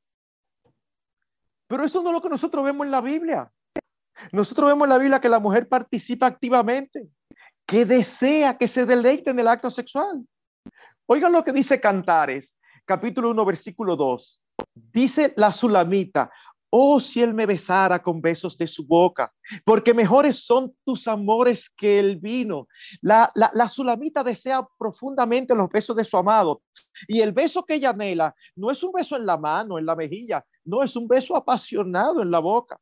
[1.66, 3.50] Pero eso no es lo que nosotros vemos en la Biblia.
[4.32, 7.08] Nosotros vemos en la Biblia que la mujer participa activamente,
[7.66, 10.24] que desea que se deleite en el acto sexual.
[11.06, 14.42] Oigan lo que dice Cantares, capítulo 1, versículo 2.
[14.74, 16.30] Dice la Sulamita,
[16.78, 19.32] Oh, si él me besara con besos de su boca,
[19.64, 22.68] porque mejores son tus amores que el vino.
[23.00, 26.60] La, la, la sulamita desea profundamente los besos de su amado.
[27.08, 29.96] Y el beso que ella anhela no es un beso en la mano, en la
[29.96, 32.78] mejilla, no es un beso apasionado en la boca.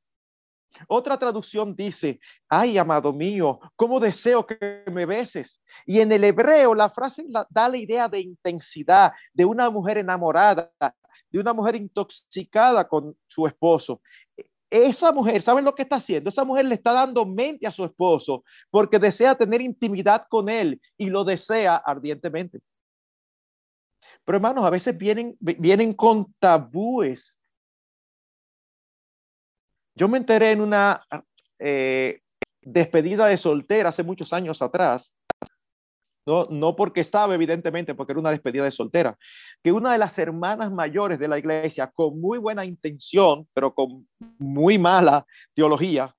[0.88, 5.62] Otra traducción dice, ay, amado mío, cómo deseo que me beses.
[5.86, 10.72] Y en el hebreo la frase da la idea de intensidad, de una mujer enamorada,
[11.34, 14.00] de una mujer intoxicada con su esposo.
[14.70, 16.28] Esa mujer, ¿saben lo que está haciendo?
[16.28, 20.80] Esa mujer le está dando mente a su esposo porque desea tener intimidad con él
[20.96, 22.60] y lo desea ardientemente.
[24.24, 27.40] Pero hermanos, a veces vienen, vienen con tabúes.
[29.96, 31.04] Yo me enteré en una
[31.58, 32.20] eh,
[32.60, 35.12] despedida de soltera hace muchos años atrás
[36.26, 39.16] no, no porque estaba, evidentemente, porque era una despedida de soltera,
[39.62, 44.08] que una de las hermanas mayores de la iglesia, con muy buena intención, pero con
[44.38, 46.14] muy mala teología,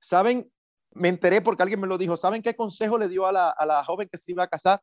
[0.00, 0.50] ¿saben?
[0.94, 2.16] Me enteré porque alguien me lo dijo.
[2.16, 4.80] ¿Saben qué consejo le dio a la, a la joven que se iba a casar?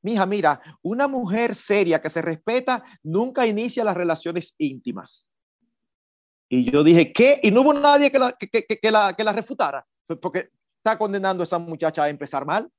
[0.00, 5.28] Mija, mira, una mujer seria que se respeta nunca inicia las relaciones íntimas.
[6.48, 7.40] Y yo dije, ¿qué?
[7.42, 9.84] Y no hubo nadie que la, que, la, que la refutara,
[10.20, 12.70] porque está condenando a esa muchacha a empezar mal.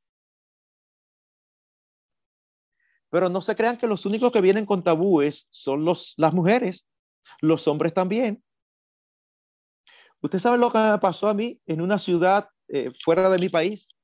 [3.09, 6.87] Pero no se crean que los únicos que vienen con tabúes son los, las mujeres,
[7.41, 8.43] los hombres también.
[10.21, 13.49] Usted sabe lo que me pasó a mí en una ciudad eh, fuera de mi
[13.49, 13.95] país.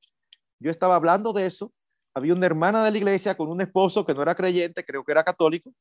[0.60, 1.72] Yo estaba hablando de eso.
[2.16, 5.12] Había una hermana de la iglesia con un esposo que no era creyente, creo que
[5.12, 5.72] era católico.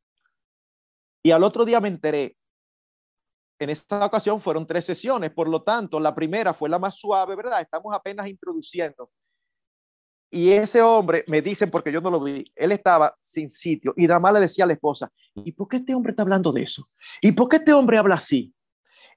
[1.22, 2.36] Y al otro día me enteré.
[3.60, 7.36] En esta ocasión fueron tres sesiones, por lo tanto, la primera fue la más suave,
[7.36, 7.60] ¿verdad?
[7.60, 9.10] Estamos apenas introduciendo
[10.34, 14.08] y ese hombre, me dicen, porque yo no lo vi, él estaba sin sitio y
[14.08, 16.88] más le decía a la esposa, ¿y por qué este hombre está hablando de eso?
[17.22, 18.52] ¿Y por qué este hombre habla así?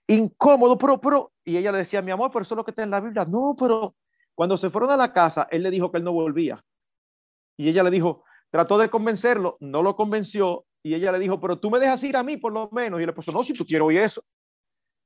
[0.06, 2.84] Incómodo, pero, pero, y ella le decía, mi amor, pero eso es lo que está
[2.84, 3.26] en la Biblia.
[3.26, 3.96] No, pero
[4.36, 6.64] cuando se fueron a la casa, él le dijo que él no volvía.
[7.58, 11.60] Y ella le dijo, trató de convencerlo, no lo convenció, y ella le dijo, pero
[11.60, 13.02] tú me dejas ir a mí por lo menos.
[13.02, 14.24] Y le puso, no, si tú quiero oír eso.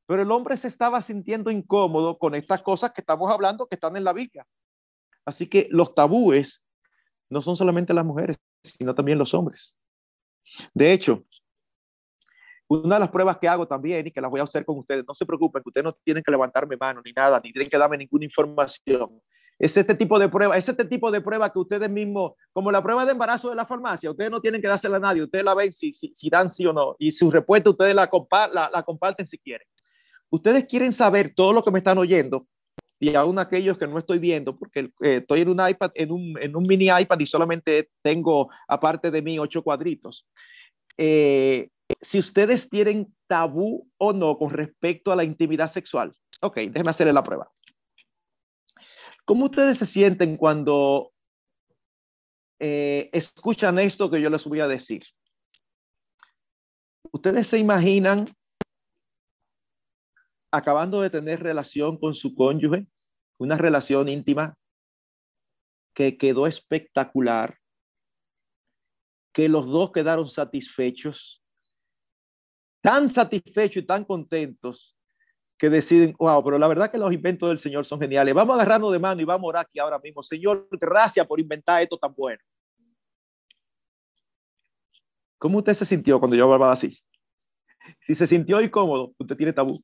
[0.08, 3.96] Pero el hombre se estaba sintiendo incómodo con estas cosas que estamos hablando que están
[3.96, 4.46] en la Biblia.
[5.26, 6.64] Así que los tabúes
[7.30, 9.76] no son solamente las mujeres, sino también los hombres.
[10.74, 11.24] De hecho,
[12.68, 15.04] una de las pruebas que hago también y que las voy a hacer con ustedes,
[15.08, 17.78] no se preocupen, que ustedes no tienen que levantarme mano ni nada, ni tienen que
[17.78, 19.22] darme ninguna información.
[19.60, 22.82] Es este tipo de prueba, es este tipo de prueba que ustedes mismos, como la
[22.82, 25.54] prueba de embarazo de la farmacia, ustedes no tienen que dársela a nadie, ustedes la
[25.54, 29.38] ven si, si, si dan sí o no, y su respuesta ustedes la, comparten si
[29.38, 29.68] quieren.
[30.30, 32.48] Ustedes quieren saber todo lo que me están oyendo,
[33.02, 36.38] y aún aquellos que no estoy viendo, porque eh, estoy en un iPad, en un,
[36.40, 40.28] en un, mini iPad y solamente tengo, aparte de mí, ocho cuadritos.
[40.98, 46.14] Eh, si ustedes tienen tabú o no con respecto a la intimidad sexual.
[46.42, 47.52] Ok, déjenme hacerle la prueba.
[49.26, 51.12] ¿Cómo ustedes se sienten cuando
[52.60, 55.06] eh, escuchan esto que yo les voy a decir?
[57.12, 58.28] ¿Ustedes se imaginan
[60.52, 62.86] acabando de tener relación con su cónyuge,
[63.38, 64.56] una relación íntima
[65.94, 67.58] que quedó espectacular,
[69.34, 71.42] que los dos quedaron satisfechos,
[72.82, 74.98] tan satisfechos y tan contentos
[75.58, 78.34] que deciden, wow, pero la verdad que los inventos del Señor son geniales.
[78.34, 80.24] Vamos a agarrarnos de mano y vamos a orar aquí ahora mismo.
[80.24, 82.42] Señor, gracias por inventar esto tan bueno.
[85.38, 86.98] ¿Cómo usted se sintió cuando yo hablaba así?
[88.00, 89.84] Si se sintió incómodo, usted tiene tabú.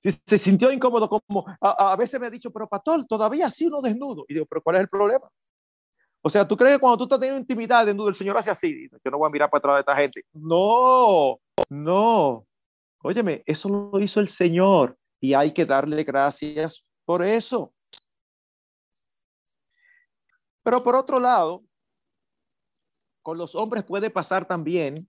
[0.00, 3.80] Si se sintió incómodo, como a, veces me ha dicho, pero pastor, todavía sí uno
[3.80, 4.24] desnudo.
[4.28, 5.28] Y digo, pero ¿cuál es el problema?
[6.22, 8.88] O sea, ¿tú crees que cuando tú estás teniendo intimidad desnudo, el Señor hace así?
[9.04, 10.24] Yo no voy a mirar para atrás de esta gente.
[10.32, 12.46] No, no.
[13.02, 17.72] Óyeme, eso lo hizo el Señor y hay que darle gracias por eso.
[20.62, 21.62] Pero por otro lado,
[23.22, 25.08] con los hombres puede pasar también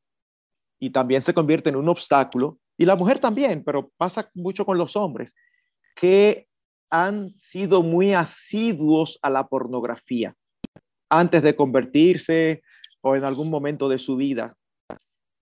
[0.80, 4.78] y también se convierte en un obstáculo y la mujer también, pero pasa mucho con
[4.78, 5.36] los hombres,
[5.98, 6.48] que
[6.90, 10.34] han sido muy asiduos a la pornografía
[11.10, 12.62] antes de convertirse
[13.02, 14.56] o en algún momento de su vida.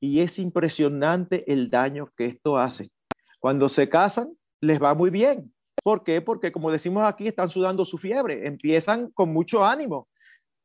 [0.02, 2.90] Y es impresionante el daño que esto hace.
[3.40, 5.54] Cuando se casan, les va muy bien.
[5.84, 6.22] ¿Por qué?
[6.22, 10.08] Porque como decimos aquí, están sudando su fiebre, empiezan con mucho ánimo,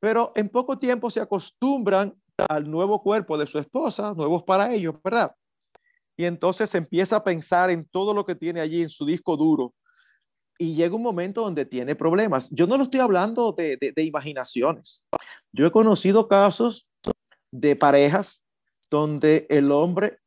[0.00, 2.14] pero en poco tiempo se acostumbran
[2.48, 5.32] al nuevo cuerpo de su esposa, nuevos para ellos, ¿verdad?
[6.16, 9.74] Y entonces empieza a pensar en todo lo que tiene allí en su disco duro
[10.58, 12.48] y llega un momento donde tiene problemas.
[12.50, 15.04] Yo no lo estoy hablando de, de, imaginaciones.
[15.52, 16.86] Yo he conocido casos
[17.50, 18.44] de parejas
[18.90, 20.18] donde el hombre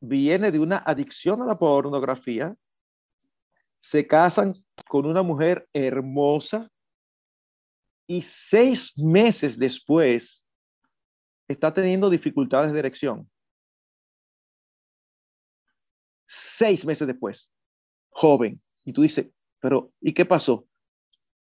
[0.00, 2.54] viene de una adicción a la pornografía,
[3.78, 4.54] se casan
[4.88, 6.70] con una mujer hermosa
[8.06, 10.46] y seis meses después
[11.48, 13.30] está teniendo dificultades de erección.
[16.32, 17.50] Seis meses después,
[18.10, 18.62] joven.
[18.84, 19.26] Y tú dices,
[19.58, 20.64] pero ¿y qué pasó?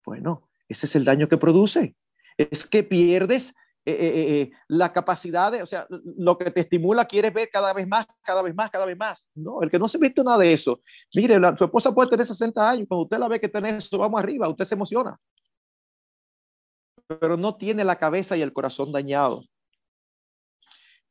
[0.06, 1.96] Bueno, ese es el daño que produce.
[2.38, 3.50] Es que pierdes
[3.84, 7.74] eh, eh, eh, la capacidad de, o sea, lo que te estimula, quieres ver cada
[7.74, 9.28] vez más, cada vez más, cada vez más.
[9.34, 10.80] No, el que no se visto nada de eso.
[11.16, 14.22] Mire, su esposa puede tener 60 años, cuando usted la ve que tiene eso, vamos
[14.22, 15.18] arriba, usted se emociona.
[17.08, 19.44] Pero no tiene la cabeza y el corazón dañado.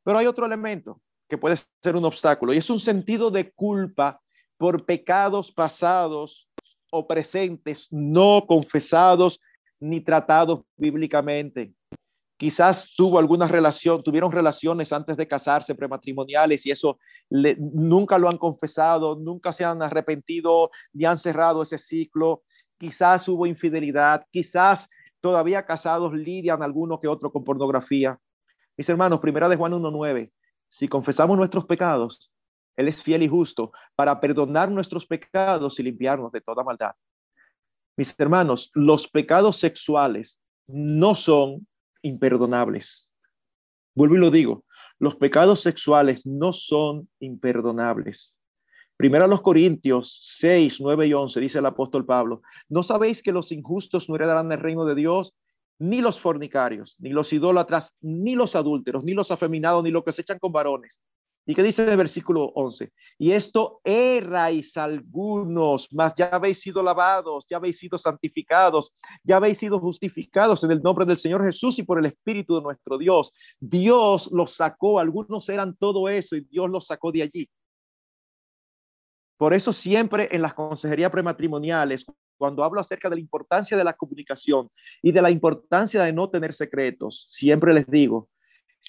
[0.01, 4.21] Pero hay otro elemento que puede ser un obstáculo y es un sentido de culpa
[4.57, 6.47] por pecados pasados
[6.91, 9.39] o presentes no confesados
[9.79, 11.73] ni tratados bíblicamente.
[12.37, 16.99] Quizás tuvo alguna relación, tuvieron relaciones antes de casarse, prematrimoniales, y eso
[17.29, 22.43] nunca lo han confesado, nunca se han arrepentido ni han cerrado ese ciclo.
[22.77, 24.89] Quizás hubo infidelidad, quizás
[25.21, 28.19] todavía casados lidian alguno que otro con pornografía.
[28.75, 30.31] Mis hermanos, primera de Juan 1.9,
[30.69, 32.31] si confesamos nuestros pecados,
[32.75, 36.93] Él es fiel y justo para perdonar nuestros pecados y limpiarnos de toda maldad.
[37.97, 41.67] Mis hermanos, los pecados sexuales no son
[42.01, 43.11] imperdonables.
[43.95, 44.65] Vuelvo y lo digo,
[44.99, 48.37] los pecados sexuales no son imperdonables.
[48.97, 53.33] Primero a los Corintios 6, 9 y 11 dice el apóstol Pablo, ¿no sabéis que
[53.33, 55.33] los injustos no heredarán el reino de Dios?
[55.79, 60.13] Ni los fornicarios, ni los idólatras, ni los adúlteros, ni los afeminados, ni los que
[60.13, 61.01] se echan con varones,
[61.47, 62.91] ¿Y qué dice el versículo 11?
[63.19, 68.91] Y esto erráis algunos, mas ya habéis sido lavados, ya habéis sido santificados,
[69.23, 72.63] ya habéis sido justificados en el nombre del Señor Jesús y por el Espíritu de
[72.63, 73.31] nuestro Dios.
[73.59, 77.47] Dios los sacó, algunos eran todo eso y Dios los sacó de allí.
[79.37, 82.05] Por eso siempre en las consejerías prematrimoniales,
[82.37, 84.69] cuando hablo acerca de la importancia de la comunicación
[85.01, 88.29] y de la importancia de no tener secretos, siempre les digo,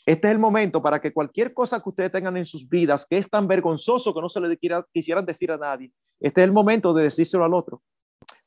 [0.05, 3.19] este es el momento para que cualquier cosa que ustedes tengan en sus vidas que
[3.19, 4.59] es tan vergonzoso que no se le
[4.93, 5.91] quisieran decir a nadie,
[6.21, 7.83] este es el momento de decírselo al otro.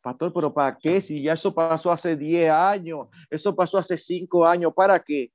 [0.01, 1.01] Pastor, pero ¿para qué?
[1.01, 5.31] Si ya eso pasó hace 10 años, eso pasó hace 5 años, ¿para qué?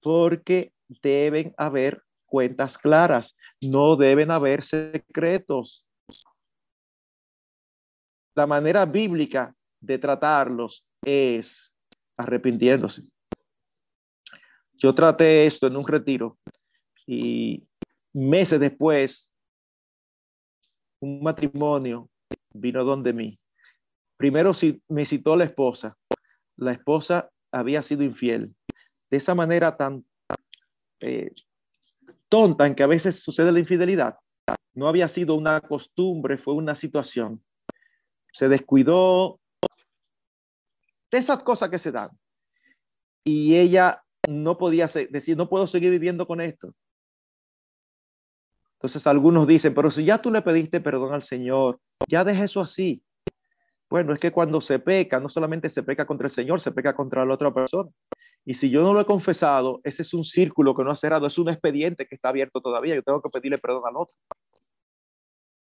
[0.00, 0.72] Porque
[1.02, 2.02] deben haber
[2.32, 5.84] cuentas claras, no deben haber secretos.
[8.34, 11.74] La manera bíblica de tratarlos es
[12.16, 13.02] arrepintiéndose.
[14.78, 16.38] Yo traté esto en un retiro
[17.06, 17.68] y
[18.14, 19.30] meses después,
[21.00, 22.08] un matrimonio
[22.54, 23.38] vino donde mí.
[24.16, 24.52] Primero
[24.88, 25.98] me citó la esposa.
[26.56, 28.54] La esposa había sido infiel.
[29.10, 30.06] De esa manera tan
[31.02, 31.30] eh,
[32.32, 34.16] tonta en que a veces sucede la infidelidad.
[34.72, 37.44] No había sido una costumbre, fue una situación.
[38.32, 39.38] Se descuidó
[41.10, 42.08] de esas cosas que se dan.
[43.22, 46.74] Y ella no podía decir, no puedo seguir viviendo con esto.
[48.76, 52.62] Entonces algunos dicen, pero si ya tú le pediste perdón al Señor, ya deja eso
[52.62, 53.02] así.
[53.90, 56.94] Bueno, es que cuando se peca, no solamente se peca contra el Señor, se peca
[56.94, 57.90] contra la otra persona.
[58.44, 61.26] Y si yo no lo he confesado, ese es un círculo que no ha cerrado,
[61.26, 62.94] es un expediente que está abierto todavía.
[62.94, 64.14] Yo tengo que pedirle perdón al otro.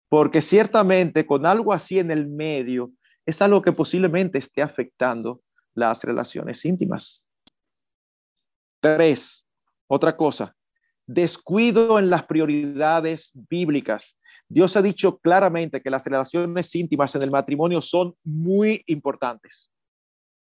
[0.08, 2.90] Porque ciertamente con algo así en el medio,
[3.26, 5.40] es algo que posiblemente esté afectando
[5.74, 7.26] las relaciones íntimas.
[8.80, 9.46] Tres,
[9.86, 10.54] otra cosa,
[11.06, 14.18] descuido en las prioridades bíblicas.
[14.48, 19.72] Dios ha dicho claramente que las relaciones íntimas en el matrimonio son muy importantes.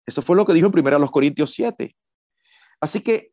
[0.07, 1.95] Eso fue lo que dijo en 1 Corintios 7.
[2.81, 3.33] Así que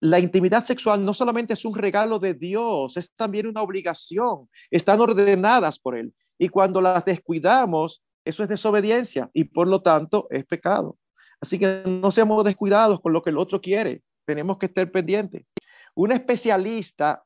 [0.00, 4.48] la intimidad sexual no solamente es un regalo de Dios, es también una obligación.
[4.70, 6.14] Están ordenadas por Él.
[6.38, 10.98] Y cuando las descuidamos, eso es desobediencia y por lo tanto es pecado.
[11.40, 15.46] Así que no seamos descuidados con lo que el otro quiere tenemos que estar pendientes.
[15.94, 17.24] Un especialista,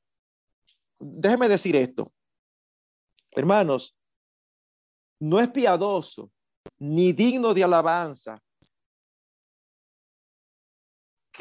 [1.01, 2.13] déjeme decir esto,
[3.33, 3.97] hermanos,
[5.19, 6.31] no es piadoso
[6.79, 8.41] ni digno de alabanza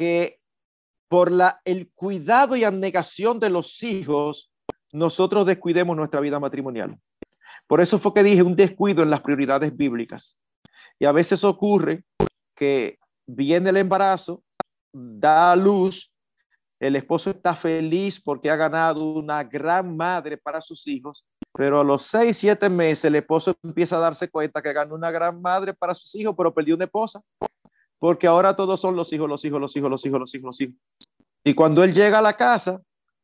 [0.00, 0.40] que
[1.10, 4.50] por la, el cuidado y abnegación de los hijos,
[4.92, 6.98] nosotros descuidemos nuestra vida matrimonial.
[7.66, 10.38] Por eso fue que dije un descuido en las prioridades bíblicas.
[10.98, 12.02] Y a veces ocurre
[12.56, 14.42] que viene el embarazo
[14.90, 16.10] da luz,
[16.80, 21.84] el esposo está feliz porque ha ganado una gran madre para sus hijos, pero a
[21.84, 25.74] los seis, siete meses el esposo empieza a darse cuenta que ganó una gran madre
[25.74, 27.20] para sus hijos, pero perdió una esposa,
[28.00, 30.60] porque ahora todos son los hijos, los hijos, los hijos, los hijos, los hijos, los
[30.60, 30.74] hijos.
[31.44, 32.80] Y cuando él llega a la casa,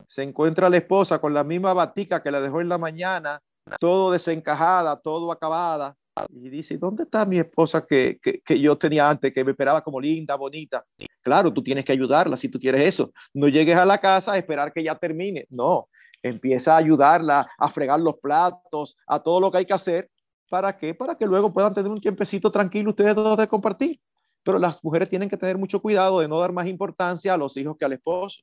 [0.07, 3.41] se encuentra la esposa con la misma batica que la dejó en la mañana,
[3.81, 5.97] todo desencajada, todo acabada,
[6.31, 10.01] y dice, ¿dónde está mi esposa que, que, yo tenía antes, que me esperaba como
[10.01, 10.85] linda, bonita?
[11.23, 13.13] Claro, tú tienes que ayudarla si tú quieres eso.
[13.35, 15.47] No llegues a la casa a esperar que ya termine.
[15.51, 15.89] No,
[16.23, 20.09] empieza a ayudarla a fregar los platos, a todo lo que hay que hacer.
[20.49, 20.95] ¿Para qué?
[20.95, 24.01] Para que luego puedan tener un tiempecito tranquilo ustedes dos de compartir.
[24.47, 27.57] Pero las mujeres tienen que tener mucho cuidado de no dar más importancia a los
[27.57, 28.43] hijos que al esposo.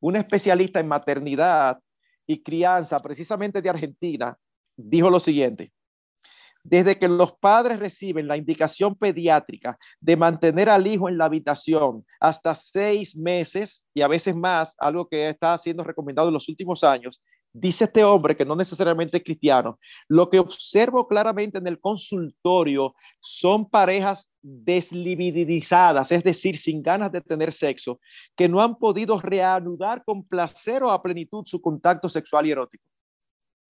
[0.00, 1.78] Un especialista en maternidad
[2.26, 4.36] y crianza, precisamente de Argentina,
[4.76, 5.72] dijo lo siguiente.
[6.64, 12.04] Desde que los padres reciben la indicación pediátrica de mantener al hijo en la habitación
[12.18, 16.82] hasta seis meses y a veces más, algo que está siendo recomendado en los últimos
[16.82, 17.22] años,
[17.52, 19.78] dice este hombre que no necesariamente es cristiano,
[20.08, 27.20] lo que observo claramente en el consultorio son parejas deslibidizadas, es decir, sin ganas de
[27.20, 28.00] tener sexo,
[28.36, 32.84] que no han podido reanudar con placer o a plenitud su contacto sexual y erótico.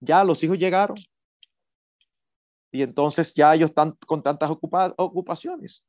[0.00, 0.96] Ya los hijos llegaron,
[2.72, 5.84] y entonces ya ellos están con tantas ocupaciones.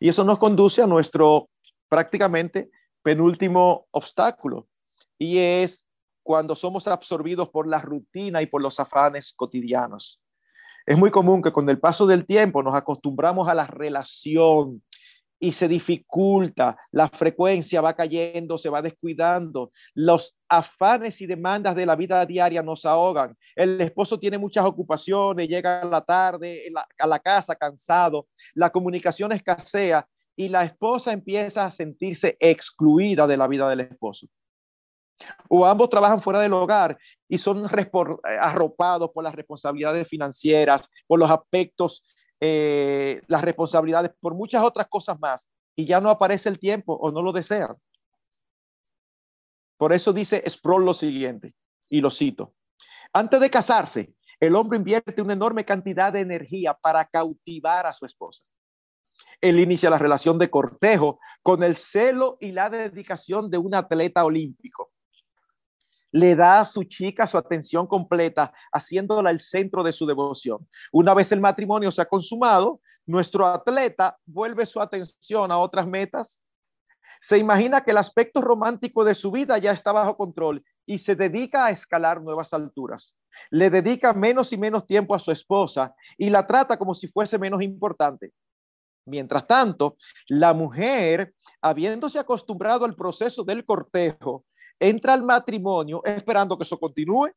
[0.00, 1.50] Y eso nos conduce a nuestro
[1.88, 2.70] prácticamente
[3.02, 4.66] penúltimo obstáculo
[5.18, 5.84] y es
[6.22, 10.20] cuando somos absorbidos por la rutina y por los afanes cotidianos.
[10.86, 14.82] Es muy común que con el paso del tiempo nos acostumbramos a la relación
[15.42, 21.84] y se dificulta, la frecuencia va cayendo, se va descuidando, los afanes y demandas de
[21.84, 23.36] la vida diaria nos ahogan.
[23.56, 29.32] El esposo tiene muchas ocupaciones, llega a la tarde a la casa cansado, la comunicación
[29.32, 30.06] escasea
[30.36, 34.28] y la esposa empieza a sentirse excluida de la vida del esposo.
[35.48, 36.98] O ambos trabajan fuera del hogar
[37.28, 42.02] y son arropados por las responsabilidades financieras, por los aspectos
[42.44, 47.12] eh, las responsabilidades, por muchas otras cosas más, y ya no aparece el tiempo o
[47.12, 47.76] no lo desean.
[49.76, 51.54] Por eso dice Sproul lo siguiente,
[51.88, 52.54] y lo cito.
[53.12, 58.06] Antes de casarse, el hombre invierte una enorme cantidad de energía para cautivar a su
[58.06, 58.44] esposa.
[59.40, 64.24] Él inicia la relación de cortejo con el celo y la dedicación de un atleta
[64.24, 64.90] olímpico
[66.12, 70.68] le da a su chica su atención completa, haciéndola el centro de su devoción.
[70.92, 76.44] Una vez el matrimonio se ha consumado, nuestro atleta vuelve su atención a otras metas.
[77.20, 81.16] Se imagina que el aspecto romántico de su vida ya está bajo control y se
[81.16, 83.16] dedica a escalar nuevas alturas.
[83.50, 87.38] Le dedica menos y menos tiempo a su esposa y la trata como si fuese
[87.38, 88.32] menos importante.
[89.04, 89.96] Mientras tanto,
[90.28, 94.44] la mujer, habiéndose acostumbrado al proceso del cortejo,
[94.82, 97.30] entra al matrimonio esperando que eso continúe.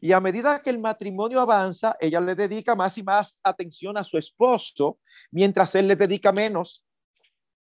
[0.00, 4.04] Y a medida que el matrimonio avanza, ella le dedica más y más atención a
[4.04, 4.98] su esposo,
[5.30, 6.86] mientras él le dedica menos.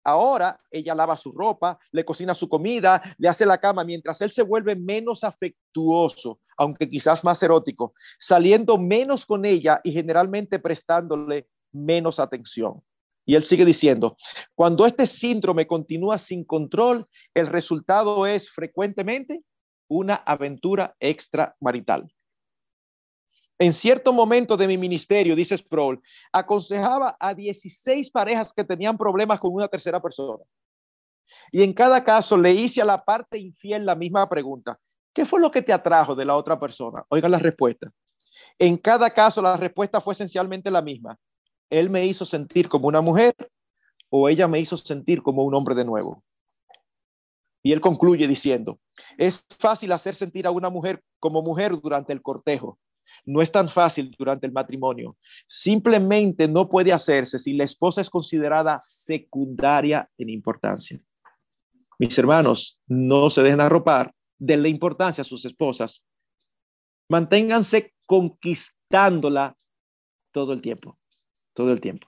[0.03, 4.31] Ahora ella lava su ropa, le cocina su comida, le hace la cama, mientras él
[4.31, 11.49] se vuelve menos afectuoso, aunque quizás más erótico, saliendo menos con ella y generalmente prestándole
[11.73, 12.81] menos atención.
[13.29, 14.15] Y él sigue diciendo,
[14.55, 19.43] cuando este síndrome continúa sin control, el resultado es frecuentemente
[19.89, 22.09] una aventura extramarital.
[23.59, 26.01] En cierto momento de mi ministerio, dice Sproul,
[26.31, 30.45] aconsejaba a 16 parejas que tenían problemas con una tercera persona.
[31.51, 34.79] Y en cada caso le hice a la parte infiel la misma pregunta.
[35.13, 37.03] ¿Qué fue lo que te atrajo de la otra persona?
[37.09, 37.91] Oiga la respuesta.
[38.57, 41.17] En cada caso la respuesta fue esencialmente la misma
[41.69, 43.35] él me hizo sentir como una mujer
[44.09, 46.23] o ella me hizo sentir como un hombre de nuevo.
[47.63, 48.79] Y él concluye diciendo,
[49.17, 52.79] es fácil hacer sentir a una mujer como mujer durante el cortejo.
[53.25, 55.17] No es tan fácil durante el matrimonio.
[55.47, 60.99] Simplemente no puede hacerse si la esposa es considerada secundaria en importancia.
[61.99, 66.05] Mis hermanos, no se dejen arropar de la importancia a sus esposas.
[67.09, 69.57] Manténganse conquistándola
[70.31, 70.97] todo el tiempo
[71.57, 72.07] todo el tiempo.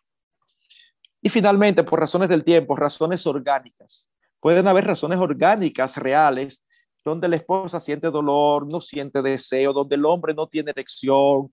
[1.22, 4.12] Y finalmente, por razones del tiempo, razones orgánicas.
[4.40, 6.64] Pueden haber razones orgánicas reales
[7.04, 11.52] donde la esposa siente dolor, no siente deseo, donde el hombre no tiene erección,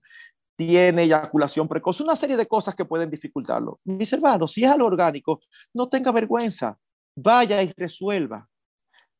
[0.55, 3.79] tiene eyaculación precoz, una serie de cosas que pueden dificultarlo.
[3.83, 5.41] Mis hermanos, si es algo orgánico,
[5.73, 6.77] no tenga vergüenza,
[7.15, 8.47] vaya y resuelva.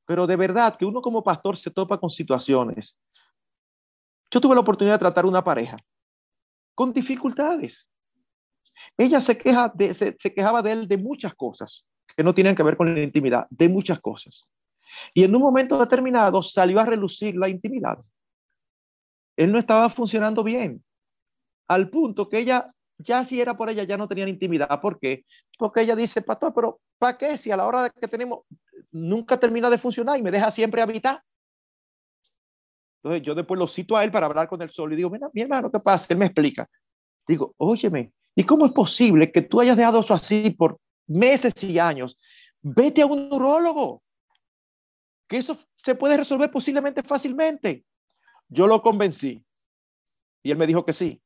[0.06, 2.96] Pero de verdad que uno como pastor se topa con situaciones.
[4.30, 5.78] Yo tuve la oportunidad de tratar una pareja
[6.76, 7.92] con dificultades.
[8.98, 11.86] Ella se, queja de, se, quejaba de él de muchas cosas
[12.16, 14.46] que no tienen que ver con la intimidad, de muchas cosas.
[15.14, 18.00] Y en un momento determinado salió a relucir la intimidad.
[19.36, 20.84] Él no estaba funcionando bien,
[21.68, 24.82] al punto que ella, ya si era por ella, ya no tenían intimidad.
[24.82, 25.26] ¿Por qué?
[25.58, 28.46] Porque ella dice, pastor, pero ¿para qué si a la hora que tenemos
[28.92, 31.22] nunca termina de funcionar y me deja siempre habitar?
[33.04, 35.30] Entonces yo después lo cito a él para hablar con él solo y digo, mira,
[35.34, 36.08] mi hermano, ¿qué pasa?
[36.10, 36.68] Él me explica.
[37.28, 41.80] Digo, óyeme, ¿y cómo es posible que tú hayas dejado eso así por meses y
[41.80, 42.20] años?
[42.62, 44.04] Vete a un neurólogo,
[45.28, 47.84] que eso se puede resolver posiblemente fácilmente.
[48.48, 49.44] Yo lo convencí
[50.44, 51.20] y él me dijo que sí.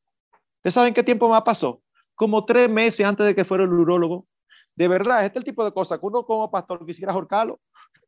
[0.59, 1.84] ¿Ustedes saben qué tiempo más pasó?
[2.16, 4.26] Como tres meses antes de que fuera el neurólogo.
[4.74, 7.59] De verdad, este es el tipo de cosas que uno como pastor quisiera ahorcarlo.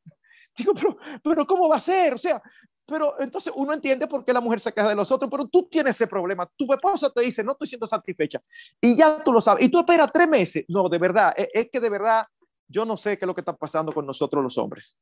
[0.58, 2.14] Digo, pero, pero ¿cómo va a ser?
[2.14, 2.41] O sea,
[2.86, 5.67] pero entonces uno entiende por qué la mujer se queja de los otros, pero tú
[5.69, 6.49] tienes ese problema.
[6.55, 8.41] Tu esposa te dice, no estoy siendo satisfecha.
[8.81, 9.63] Y ya tú lo sabes.
[9.63, 10.65] Y tú esperas tres meses.
[10.67, 12.25] No, de verdad, es, es que de verdad
[12.67, 14.97] yo no sé qué es lo que está pasando con nosotros los hombres.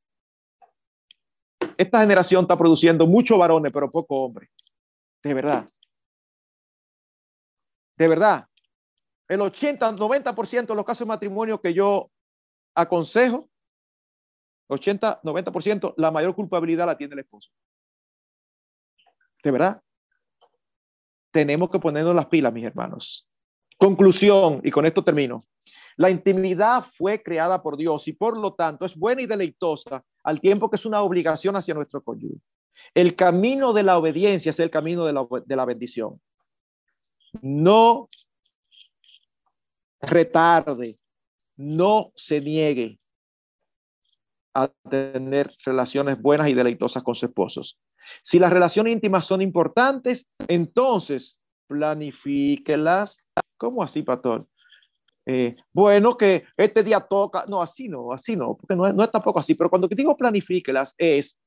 [1.77, 4.49] Esta generación está produciendo muchos varones, pero poco hombres.
[5.23, 5.67] De verdad.
[7.97, 8.45] De verdad.
[9.27, 12.11] El 80, 90% de los casos de matrimonio que yo
[12.75, 13.49] aconsejo,
[14.67, 17.51] 80, 90%, la mayor culpabilidad la tiene el esposo.
[19.43, 19.81] De verdad.
[21.31, 23.27] Tenemos que ponernos las pilas, mis hermanos.
[23.77, 25.45] Conclusión, y con esto termino.
[25.97, 30.39] La intimidad fue creada por Dios y por lo tanto es buena y deleitosa al
[30.39, 32.41] tiempo que es una obligación hacia nuestro cónyuge.
[32.93, 36.19] El camino de la obediencia es el camino de la, de la bendición.
[37.41, 38.09] No
[40.01, 40.97] retarde,
[41.55, 42.97] no se niegue
[44.53, 47.79] a tener relaciones buenas y deleitosas con sus esposos.
[48.23, 51.37] Si las relaciones íntimas son importantes, entonces
[51.67, 53.17] planifíquelas.
[53.57, 54.47] ¿Cómo así, pastor?
[55.25, 57.45] Eh, bueno, que este día toca.
[57.47, 59.55] No, así no, así no, porque no es, no es tampoco así.
[59.55, 61.37] Pero cuando digo planifíquelas es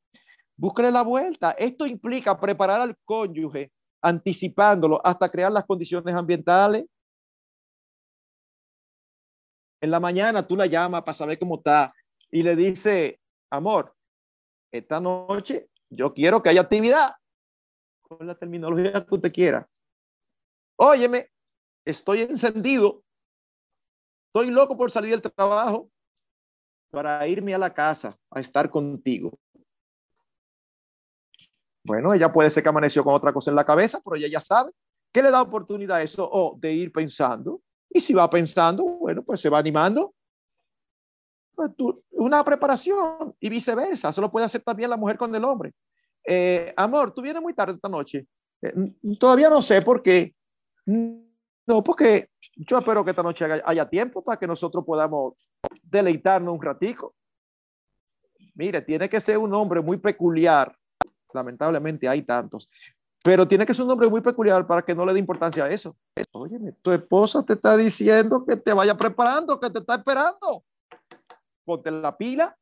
[0.57, 1.53] búsquele la vuelta.
[1.53, 6.87] Esto implica preparar al cónyuge anticipándolo hasta crear las condiciones ambientales.
[9.81, 11.93] En la mañana tú la llamas para saber cómo está
[12.31, 13.95] y le dice, amor,
[14.73, 17.15] esta noche yo quiero que haya actividad
[18.03, 19.69] con la terminología que usted quiera.
[20.77, 21.31] Óyeme,
[21.85, 23.03] estoy encendido,
[24.29, 25.91] estoy loco por salir del trabajo
[26.91, 29.39] para irme a la casa a estar contigo.
[31.85, 34.41] Bueno, ella puede ser que amaneció con otra cosa en la cabeza, pero ella ya
[34.41, 34.73] sabe.
[35.13, 36.29] ¿Qué le da oportunidad a eso?
[36.31, 37.61] O de ir pensando.
[37.91, 40.15] Y si va pensando, bueno, pues se va animando.
[41.55, 41.71] Pues
[42.13, 44.11] una preparación y viceversa.
[44.11, 45.73] Eso lo puede hacer también la mujer con el hombre.
[46.27, 48.27] Eh, amor, tú vienes muy tarde esta noche.
[48.63, 48.75] Eh,
[49.19, 50.33] todavía no sé por qué.
[50.87, 55.49] No, porque yo espero que esta noche haya, tiempo para que nosotros podamos
[55.83, 57.15] deleitarnos un ratico.
[58.55, 60.77] Mire, tiene que ser un hombre muy peculiar
[61.35, 62.71] lamentablemente hay tantos,
[63.23, 65.71] pero tiene que ser un nombre muy peculiar para que no le dé importancia a
[65.71, 65.97] eso.
[66.33, 70.63] Oye, tu esposa te está diciendo que te vaya preparando, que te está esperando.
[71.65, 72.57] Ponte la pila.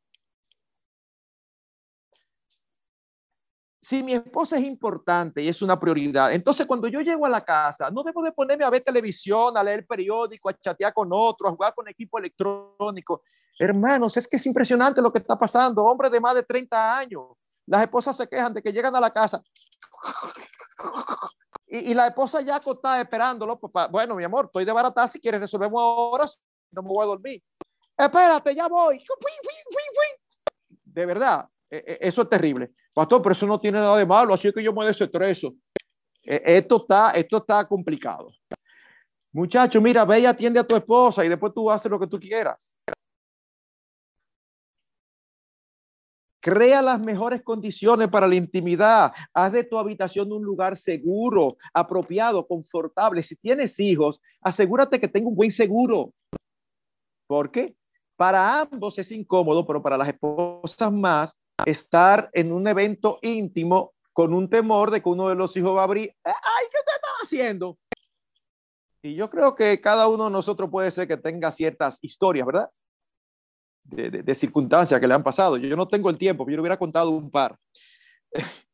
[3.81, 7.43] Si mi esposa es importante y es una prioridad, entonces cuando yo llego a la
[7.43, 11.51] casa, no debo de ponerme a ver televisión, a leer periódico, a chatear con otros,
[11.51, 13.23] a jugar con equipo electrónico.
[13.59, 15.83] Hermanos, es que es impresionante lo que está pasando.
[15.83, 17.25] Hombre de más de 30 años
[17.65, 19.41] las esposas se quejan de que llegan a la casa
[21.67, 23.59] y, la esposa ya acostada esperándolo.
[23.89, 26.25] Bueno, mi amor, estoy de barata, si quieres resolvemos ahora,
[26.71, 27.41] no me voy a dormir.
[27.97, 29.03] Espérate, ya voy.
[30.83, 32.71] De verdad, e, e, eso es terrible.
[32.93, 35.53] Pastor, pero eso no tiene nada de malo, así que yo me desestreso.
[36.23, 38.31] E, esto está, esto está complicado.
[39.31, 42.19] Muchacho, mira, ve y atiende a tu esposa y después tú haces lo que tú
[42.19, 42.75] quieras.
[46.39, 49.13] Crea las mejores condiciones para la intimidad.
[49.33, 53.23] Haz de tu habitación un lugar seguro, apropiado, confortable.
[53.23, 56.13] Si tienes hijos, asegúrate que tenga un buen seguro.
[57.27, 57.75] ¿Por qué?
[58.23, 64.33] Para ambos es incómodo, pero para las esposas más, estar en un evento íntimo con
[64.33, 66.15] un temor de que uno de los hijos va a abrir.
[66.23, 67.77] ¡Ay, qué te estás haciendo!
[69.01, 72.69] Y yo creo que cada uno de nosotros puede ser que tenga ciertas historias, ¿verdad?
[73.83, 75.57] de, circunstancias que le han pasado.
[75.57, 77.57] Yo, no tengo el tiempo, yo le hubiera contado un par.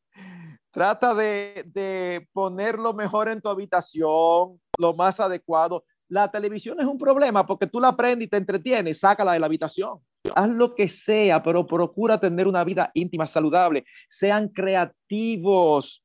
[0.70, 5.84] Trata de, de ponerlo mejor en tu habitación, lo más adecuado.
[6.10, 9.46] La televisión es un problema porque tú la prendes y te entretienes, sácala de la
[9.46, 10.00] habitación.
[10.34, 13.84] Haz lo que sea, pero procura tener una vida íntima, saludable.
[14.08, 16.04] Sean creativos.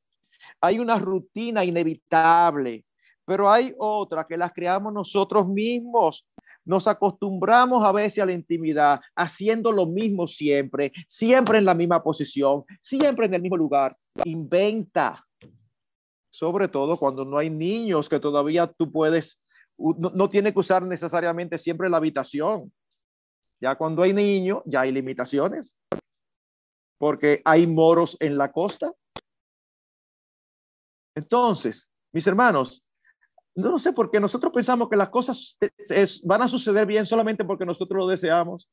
[0.60, 2.84] Hay una rutina inevitable,
[3.24, 6.24] pero hay otra que las creamos nosotros mismos
[6.66, 12.02] nos acostumbramos a veces a la intimidad haciendo lo mismo siempre, siempre en la misma
[12.02, 13.96] posición, siempre en el mismo lugar.
[14.24, 15.24] Inventa,
[16.30, 19.40] sobre todo cuando no hay niños que todavía tú puedes,
[19.78, 22.72] no, no tiene que usar necesariamente siempre la habitación.
[23.60, 25.76] Ya cuando hay niños, ya hay limitaciones,
[26.98, 28.92] porque hay moros en la costa
[31.14, 32.84] Entonces, mis hermanos,
[33.54, 35.56] no sé por qué nosotros pensamos que las cosas
[36.24, 38.68] van a suceder bien solamente porque nosotros lo deseamos.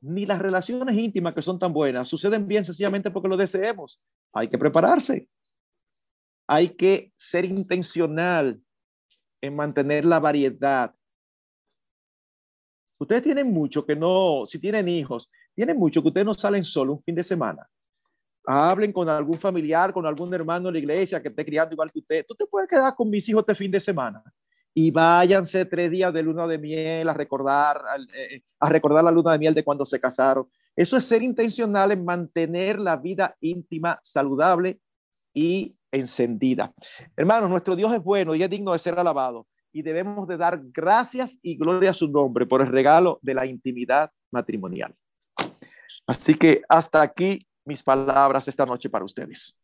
[0.00, 4.00] Ni las relaciones íntimas que son tan buenas suceden bien sencillamente porque lo deseemos.
[4.32, 5.28] Hay que prepararse.
[6.46, 8.62] Hay que ser intencional
[9.44, 10.94] en mantener la variedad.
[12.98, 16.94] Ustedes tienen mucho que no, si tienen hijos, tienen mucho que ustedes no salen solo
[16.94, 17.68] un fin de semana.
[18.46, 21.98] Hablen con algún familiar, con algún hermano de la iglesia que esté criando igual que
[21.98, 22.24] usted.
[22.26, 24.22] Tú te puedes quedar con mis hijos este fin de semana
[24.72, 27.82] y váyanse tres días de luna de miel a recordar,
[28.14, 30.48] eh, a recordar la luna de miel de cuando se casaron.
[30.74, 34.80] Eso es ser intencional en mantener la vida íntima saludable
[35.34, 36.72] y encendida.
[37.16, 40.60] Hermanos, nuestro Dios es bueno y es digno de ser alabado y debemos de dar
[40.62, 44.94] gracias y gloria a su nombre por el regalo de la intimidad matrimonial.
[46.06, 49.58] Así que hasta aquí mis palabras esta noche para ustedes.